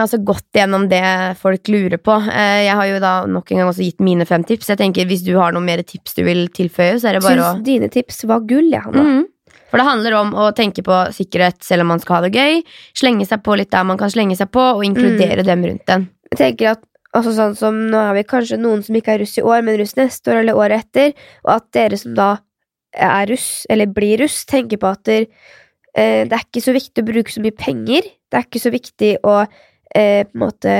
[0.00, 1.02] altså, gått gjennom det
[1.40, 2.14] folk lurer på.
[2.32, 4.70] Eh, Jeg har jo da nok en gang også gitt mine fem tips.
[4.72, 7.40] Jeg tenker Hvis du har noen mer tips du vil tilføye, så er det bare
[7.44, 9.02] å Syns dine tips var gull, jeg, Hanna.
[9.04, 9.26] Mhm.
[9.70, 12.62] For det handler om å tenke på sikkerhet selv om man skal ha det gøy.
[12.98, 16.08] Slenge seg på litt der man kan slenge seg på, og inkludere dem rundt en.
[16.32, 16.84] Jeg tenker at
[17.16, 19.78] altså sånn som Nå har vi kanskje noen som ikke er russ i år, men
[19.80, 21.14] russ neste år eller året etter.
[21.46, 22.30] Og at dere som da
[22.90, 25.28] er russ, eller blir russ, tenker på at der,
[25.94, 28.10] eh, det er ikke så viktig å bruke så mye penger.
[28.30, 30.74] Det er ikke så viktig å eh, på en måte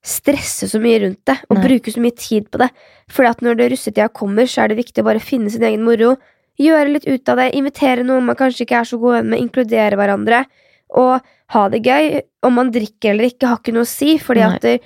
[0.00, 1.64] stresse så mye rundt det og Nei.
[1.66, 2.70] bruke så mye tid på det.
[3.12, 5.84] Fordi at når det russetida kommer, så er det viktig å bare finne sin egen
[5.84, 6.14] moro.
[6.60, 9.42] Gjøre litt ut av det, invitere noen man kanskje ikke er så god venn med,
[9.46, 10.44] inkludere hverandre.
[11.00, 11.20] Og
[11.54, 12.20] ha det gøy.
[12.46, 14.16] Om man drikker eller ikke, har ikke noe å si.
[14.20, 14.52] Fordi Nei.
[14.52, 14.76] at det,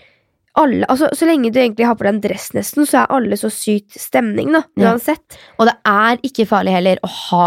[0.60, 3.38] alle, altså, Så lenge du egentlig har på deg en dress, nesten, så er alle
[3.40, 4.62] så sykt stemning, da.
[4.78, 4.92] Ja.
[4.92, 5.38] Uansett.
[5.58, 7.46] Og det er ikke farlig heller å ha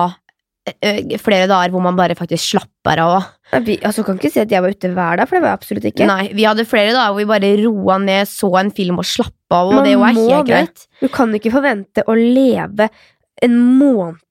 [1.24, 3.28] flere dager hvor man bare faktisk slapper av.
[3.64, 5.60] Vi, altså, kan ikke si at jeg var ute hver dag, for det var jeg
[5.62, 6.08] absolutt ikke.
[6.10, 9.62] Nei, Vi hadde flere dager hvor vi bare roa ned, så en film og slappa
[9.62, 10.88] av, og Man det er jo helt greit.
[11.00, 12.90] Du kan ikke forvente å leve
[13.44, 14.24] en måned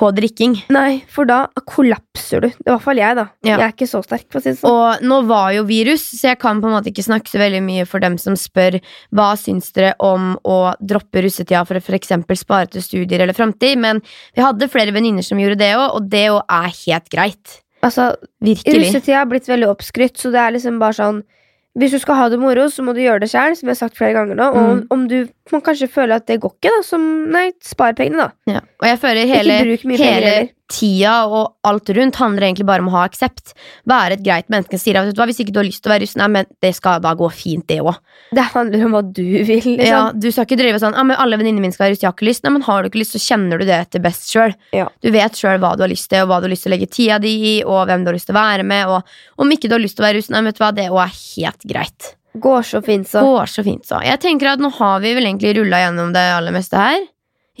[0.00, 0.54] På drikking.
[0.72, 2.46] Nei, for da kollapser du.
[2.48, 3.26] I hvert fall jeg, da.
[3.44, 3.58] Ja.
[3.58, 4.72] Jeg er ikke så sterk, for å si det sånn.
[4.72, 7.60] Og nå var jo virus, så jeg kan på en måte ikke snakke så veldig
[7.66, 8.78] mye for dem som spør
[9.12, 13.82] hva syns dere om å droppe russetida for å eksempel spare til studier eller framtid,
[13.82, 14.00] men
[14.32, 17.60] vi hadde flere venninner som gjorde det òg, og det òg er helt greit.
[17.84, 18.86] Altså, Virkelig.
[18.86, 21.20] Russetida har blitt veldig oppskrytt, så det er liksom bare sånn
[21.78, 23.88] Hvis du skal ha det moro, så må du gjøre det sjøl, som jeg har
[23.88, 24.46] sagt flere ganger nå.
[24.54, 24.86] Og Mm.
[24.90, 27.00] om du man kanskje føler at det går ikke, da, som
[27.30, 28.30] Nei, spar pengene, da.
[28.46, 28.60] Ja.
[28.82, 29.52] Og jeg føler hele,
[30.04, 30.48] hele.
[30.70, 33.54] Tida og alt rundt handler egentlig bare om å ha aksept.
[33.90, 35.94] Være et greit menneske som sier at hva, hvis ikke du har lyst til å
[35.94, 37.98] være russ, nei, men det skal da gå fint, det òg.
[38.36, 39.80] Det handler om hva du vil, liksom.
[39.82, 42.10] Ja, du skal ikke drive sånn ja, men alle venninnene mine skal være russ, jeg
[42.10, 42.46] har ikke lyst.
[42.46, 44.54] Nei, men har du ikke lyst, så kjenner du det etter best sjøl.
[44.76, 44.86] Ja.
[45.02, 46.76] Du vet sjøl hva du har lyst til, og hva du har lyst til å
[46.76, 49.52] legge tida di i, og hvem du har lyst til å være med, og om
[49.56, 51.14] ikke du har lyst til å være russ, nei, vet du hva, det òg er
[51.18, 52.14] helt greit.
[52.40, 53.24] Går så fint, så.
[53.26, 53.98] Går så fint, så.
[54.06, 57.00] Jeg tenker at nå har vi vel egentlig rulla gjennom det aller meste her.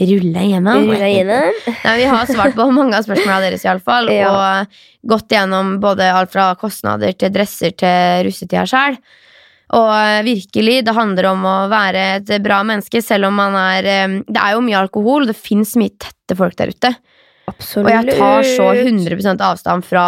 [0.08, 0.90] Rulla gjennom?
[0.96, 1.56] Gjennom.
[1.84, 4.12] Nei, vi har svart på mange av spørsmålene deres, iallfall.
[4.20, 4.30] Ja.
[4.30, 8.98] Og gått gjennom både alt fra kostnader til dresser til russetida sjøl.
[9.78, 13.86] Og eh, virkelig, det handler om å være et bra menneske, selv om man er
[13.86, 16.92] eh, Det er jo mye alkohol, det fins mye tette folk der ute.
[17.50, 17.86] Absolutt.
[17.86, 20.06] Og jeg tar så 100% avstand fra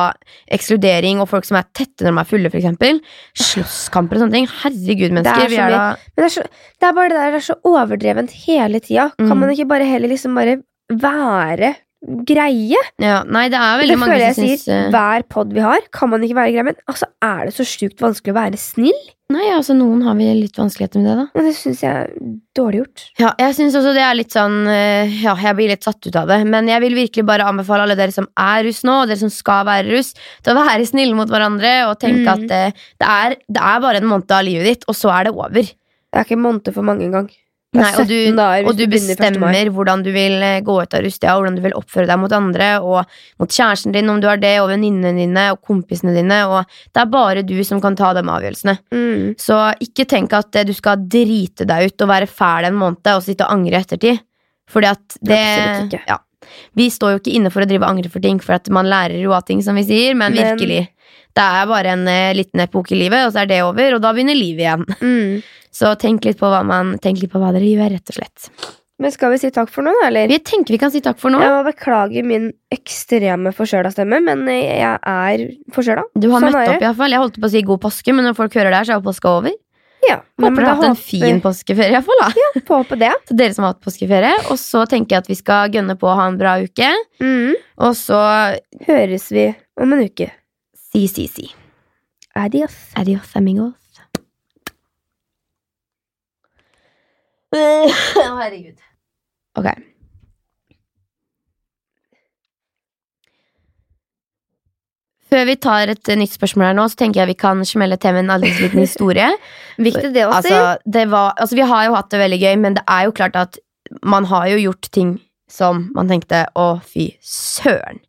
[0.53, 3.15] ekskludering og folk som er tette når de er fulle, f.eks.
[3.51, 4.51] Slåsskamper og sånne ting.
[4.63, 5.53] Herregud, mennesker.
[5.53, 6.47] vi er Men det er, så,
[6.81, 9.11] det er bare det der, det er så overdrevent hele tida.
[9.19, 9.29] Mm.
[9.29, 10.61] Kan man ikke bare heller liksom bare
[10.93, 11.75] være
[12.27, 12.79] greie?
[12.99, 14.75] ja, Nei, det er Det veldig mange føler jeg sier.
[14.75, 16.65] eh, Hver pod vi har, kan man ikke være grei.
[16.73, 19.03] Men altså, er det så sjukt vanskelig å være snill?
[19.33, 21.27] Nei, altså noen har vi litt vanskeligheter med det, da.
[21.39, 22.11] Men det syns jeg er
[22.59, 23.05] dårlig gjort.
[23.23, 26.19] Ja, jeg synes også det er litt sånn eh, Ja, jeg blir litt satt ut
[26.21, 26.41] av det.
[26.53, 29.33] Men jeg vil virkelig bare anbefale alle dere som er russ nå, og dere som
[29.33, 30.13] skal være russ,
[30.45, 32.29] til å være snille mot hverandre og tenke Mm.
[32.35, 35.31] at eh, det, er, det er bare en måned av livet ditt, og så er
[35.31, 35.63] det over.
[35.65, 37.31] Det er ikke en måned for mange engang.
[37.73, 41.01] Nei, og du, dager og du du bestemmer hvordan du vil eh, gå ut av
[41.07, 44.41] rustia, hvordan du vil oppføre deg mot andre, og mot kjæresten din om du har
[44.43, 46.43] det, og venninnene dine og kompisene dine.
[46.53, 48.77] Og det er bare du som kan ta de avgjørelsene.
[48.93, 49.31] Mm.
[49.41, 49.57] Så
[49.89, 53.25] ikke tenk at eh, du skal drite deg ut og være fæl en måned og
[53.25, 54.21] sitte og angre i ettertid.
[54.73, 55.41] Fordi at det.
[56.09, 56.21] Ja.
[56.77, 59.17] Vi står jo ikke inne for å drive angre for ting, for at man lærer
[59.23, 60.89] jo av ting, som vi sier, men, Men- virkelig.
[61.33, 64.05] Det er bare en eh, liten epoke i livet, og så er det over, og
[64.05, 64.87] da begynner livet igjen.
[65.01, 65.43] Mm.
[65.73, 68.49] Så tenk litt på hva, man, tenk litt på hva dere gjør, rett og slett.
[69.01, 70.29] Men skal vi si takk for nå, eller?
[70.29, 71.41] Vi tenker vi kan si takk for nå.
[71.41, 76.05] Jeg må beklage min ekstreme forkjøla stemme, men jeg er forkjøla.
[76.13, 77.17] Du har Sånn møtt opp, iallfall.
[77.17, 79.01] Jeg holdt på å si god påske, men når folk hører det her, så er
[79.01, 79.57] jo påska over.
[80.03, 82.21] Ja, Håper dere har hatt en fin påskeferie, iallfall.
[82.21, 82.29] da.
[82.37, 83.11] Ja, på det.
[83.31, 84.35] Så dere som har hatt påskeferie.
[84.53, 86.93] Og så tenker jeg at vi skal gønne på å ha en bra uke.
[87.23, 87.55] Mm.
[87.87, 88.21] Og så
[88.87, 89.49] Høres vi
[89.81, 90.29] om en uke.
[90.93, 91.51] Si, si, si.
[92.35, 92.75] Adios.
[92.95, 93.73] Adios, amigos.
[97.53, 97.63] Å,
[98.41, 98.77] herregud.
[99.57, 99.71] Ok.
[105.33, 108.13] Før vi tar et nytt spørsmål her nå, så tenker jeg vi kan smelle til
[108.13, 109.31] med en aldri liten historie.
[109.89, 110.43] Viktig det også.
[110.43, 113.17] Altså, det var, altså, vi har jo hatt det veldig gøy, men det er jo
[113.17, 113.61] klart at
[114.05, 115.17] man har jo gjort ting
[115.49, 118.05] som man tenkte å, fy søren.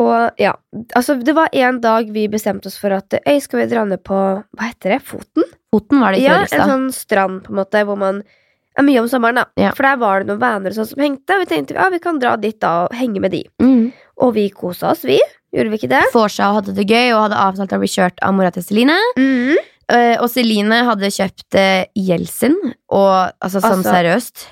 [0.00, 0.54] Og ja,
[0.98, 4.02] altså det var en dag vi bestemte oss for at øy, skal vi dra ned
[4.02, 5.02] på Hva heter det?
[5.06, 5.46] Foten?
[5.70, 8.24] Foten var det i Ja, en sånn strand på en måte hvor man
[8.74, 9.44] er mye om sommeren, da.
[9.60, 9.70] Ja.
[9.76, 12.00] For der var det noen venner og sånn som hengte, og vi tenkte ja, vi
[12.02, 13.44] kan dra dit da og henge med de.
[13.62, 13.92] Mm.
[14.24, 15.20] Og vi kosa oss, vi.
[15.54, 16.02] Gjorde vi ikke det?
[16.14, 18.98] Forsa og hadde det gøy og hadde avtalt å bli kjørt av mora til Celine.
[19.14, 19.54] Mm.
[19.94, 22.56] Eh, og Celine hadde kjøpt uh, Jeltsin,
[22.90, 24.46] og altså sånn Altså, seriøst.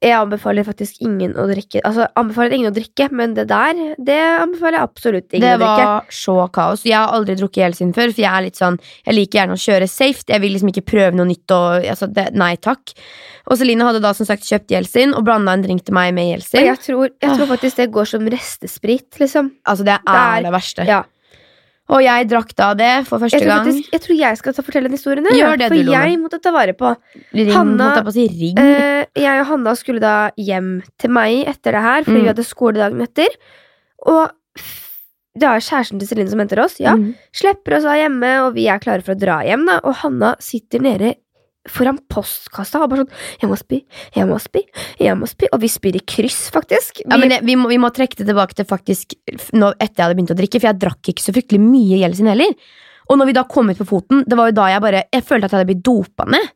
[0.00, 4.18] Jeg anbefaler faktisk ingen å drikke Altså, anbefaler ingen å drikke, men det der, det
[4.44, 5.86] anbefaler jeg absolutt ingen Det å drikke.
[5.88, 6.84] var så kaos.
[6.86, 9.62] Jeg har aldri drukket Jeltsin før, for jeg er litt sånn Jeg liker gjerne å
[9.64, 10.22] kjøre safe.
[10.30, 11.50] Jeg vil liksom ikke prøve noe nytt.
[11.50, 12.94] Og, altså, det, nei takk.
[13.50, 16.30] Og Celine hadde da som sagt kjøpt Jeltsin og blanda en drink til meg med
[16.30, 16.62] Jelsin.
[16.68, 19.50] Jeg tror, jeg tror faktisk det går som restesprit, liksom.
[19.66, 20.86] Altså, det er Det er- det verste.
[20.86, 21.02] Ja.
[21.88, 23.64] Og jeg drakk da det for første Jeg gang.
[23.64, 25.24] faktisk, jeg tror jeg skal fortelle den historien.
[25.32, 26.90] Gjør det for du, jeg måtte ta vare på.
[27.32, 28.58] Ring, Hanna- på si ring.
[28.60, 32.22] Eh, jeg og Hanna skulle da hjem til meg etter det her, fordi Mm.
[32.22, 33.28] vi hadde skole dagen etter.
[34.06, 34.30] Og
[35.38, 36.78] det er kjæresten til Celine som henter oss.
[36.80, 37.14] Ja, Mm.
[37.32, 39.64] Slipper oss av hjemme, og vi er klare for å dra hjem.
[39.66, 39.80] Da.
[39.84, 41.14] Og Hanna sitter nede
[41.68, 43.10] foran postkassa og bare sånn
[43.42, 43.84] 'Jeg må spy,
[44.14, 44.62] jeg må spy,
[45.00, 46.98] jeg må spy.' Og vi spyr i kryss, faktisk.
[47.04, 49.14] Vi, Ja, men det, vi, må, vi må trekke det tilbake til faktisk
[49.52, 52.28] nå, etter jeg hadde begynt å drikke, for jeg drakk ikke så fryktelig mye Jeltsin
[52.28, 52.54] heller.
[53.10, 55.24] Og når vi da kom ut på foten, det var jo da jeg bare Jeg
[55.24, 56.48] følte at jeg hadde blitt dopa ned.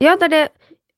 [0.00, 0.48] ja, det er det.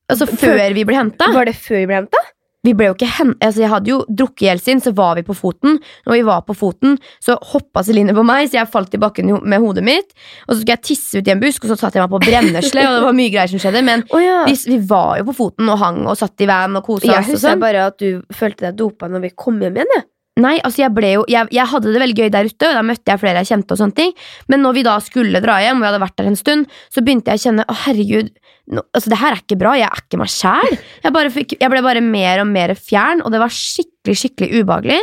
[0.09, 1.33] Altså Før- før vi ble henta.
[1.33, 2.19] Var det før vi ble henta?
[2.67, 5.37] Vi ble jo ikke hen altså, Jeg hadde jo drukket Jeltsin, så var vi på
[5.37, 5.79] foten.
[6.07, 9.31] Når vi var på foten, så hoppa Celine på meg, så jeg falt i bakken
[9.47, 10.11] med hodet mitt.
[10.47, 12.23] Og så skulle jeg tisse ut i en busk, og så satte jeg meg på
[12.27, 13.85] brennesle, og det var mye greier som skjedde.
[13.87, 14.43] Men oh, ja.
[14.49, 17.15] vi, vi var jo på foten og hang og satt i van og kosa oss
[17.15, 17.63] og husker sånn.
[17.63, 19.97] bare at du følte deg dopa når vi kom hjem igjen.
[19.99, 20.09] jeg.
[20.37, 22.83] Nei, altså jeg ble jo jeg, jeg hadde det veldig gøy der ute, og da
[22.85, 23.73] møtte jeg flere jeg kjente.
[23.73, 24.11] og sånne ting
[24.53, 27.05] Men når vi da skulle dra hjem, og vi hadde vært der en stund, så
[27.05, 28.29] begynte jeg å kjenne å herregud,
[28.73, 29.75] nå, altså det her er ikke bra.
[29.79, 30.79] Jeg er ikke meg sjæl.
[31.07, 35.03] Jeg, jeg ble bare mer og mer fjern, og det var skikkelig skikkelig ubehagelig.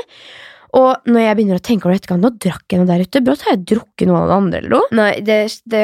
[0.73, 3.19] Og når jeg begynner å tenke over det etterkant, nå drakk jeg noe der ute.
[3.21, 4.87] Brått har jeg drukket noe av det andre eller noe.
[4.97, 5.35] Nei, det,
[5.69, 5.81] det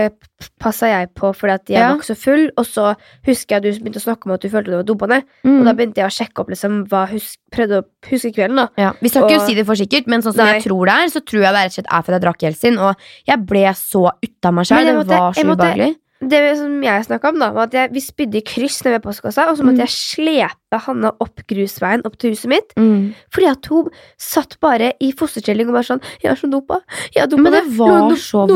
[0.57, 1.91] passa jeg på fordi at jeg Ja.
[1.91, 2.45] var ikke så full.
[2.57, 2.85] Og så
[3.27, 5.29] husker jeg at du begynte å snakke om at du følte du var ned.
[5.45, 5.59] Mm.
[5.59, 8.67] Og da begynte jeg å sjekke opp liksom hva husk, Prøvde å huske kvelden, da.
[8.77, 10.57] Ja, Vi skal ikke si det for sikkert, men sånn som Nei.
[10.57, 12.43] jeg tror det er, så tror jeg det rett og slett er fordi jeg drakk
[12.45, 12.77] Jeltsin.
[12.81, 14.85] Og jeg ble så ute av meg sjøl.
[14.85, 15.95] Det var så ubehagelig.
[16.21, 19.03] Det som jeg snakka om, da var at jeg, vi spydde i kryss nede ved
[19.05, 19.85] postkassa, og så måtte Mm.
[19.87, 22.73] jeg slepe Hanna opp grusveien opp til huset mitt.
[22.75, 23.13] Mm.
[23.31, 26.81] Fordi at hun satt bare i fosterstilling og bare sånn 'Jeg er så dopa.
[27.15, 28.49] Jeg er dopa Men det var Noen- så vondt.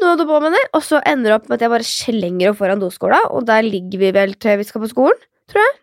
[0.00, 0.58] noen dopa meg.
[0.74, 3.62] Og så ender det opp med at jeg bare slenger henne foran doskåla, og der
[3.62, 5.18] ligger vi vel til vi skal på skolen.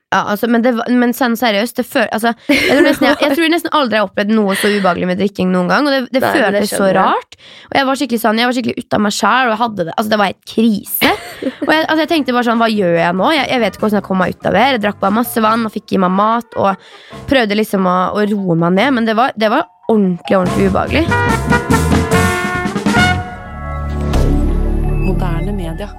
[0.08, 3.36] Ja, altså, men, det, men sånn seriøst, det føl, altså, jeg, tror nesten, jeg, jeg
[3.36, 5.90] tror nesten aldri jeg har opplevd noe så ubehagelig med drikking noen gang.
[5.90, 7.36] Og det, det Nei, det føltes så rart.
[7.68, 10.14] Og jeg var skikkelig sånn, jeg var skikkelig ute av meg sjæl, jeg det Altså,
[10.14, 11.12] det var helt krise.
[11.68, 13.28] Og jeg, altså, jeg tenkte bare sånn, hva gjør jeg nå?
[13.36, 14.66] Jeg, jeg vet ikke hvordan jeg kom meg ut av det.
[14.72, 16.90] Jeg drakk bare masse vann og fikk i meg mat og
[17.28, 21.06] prøvde liksom å, å roe meg ned, men det var, det var ordentlig, ordentlig ubehagelig.
[25.04, 25.92] Moderne media.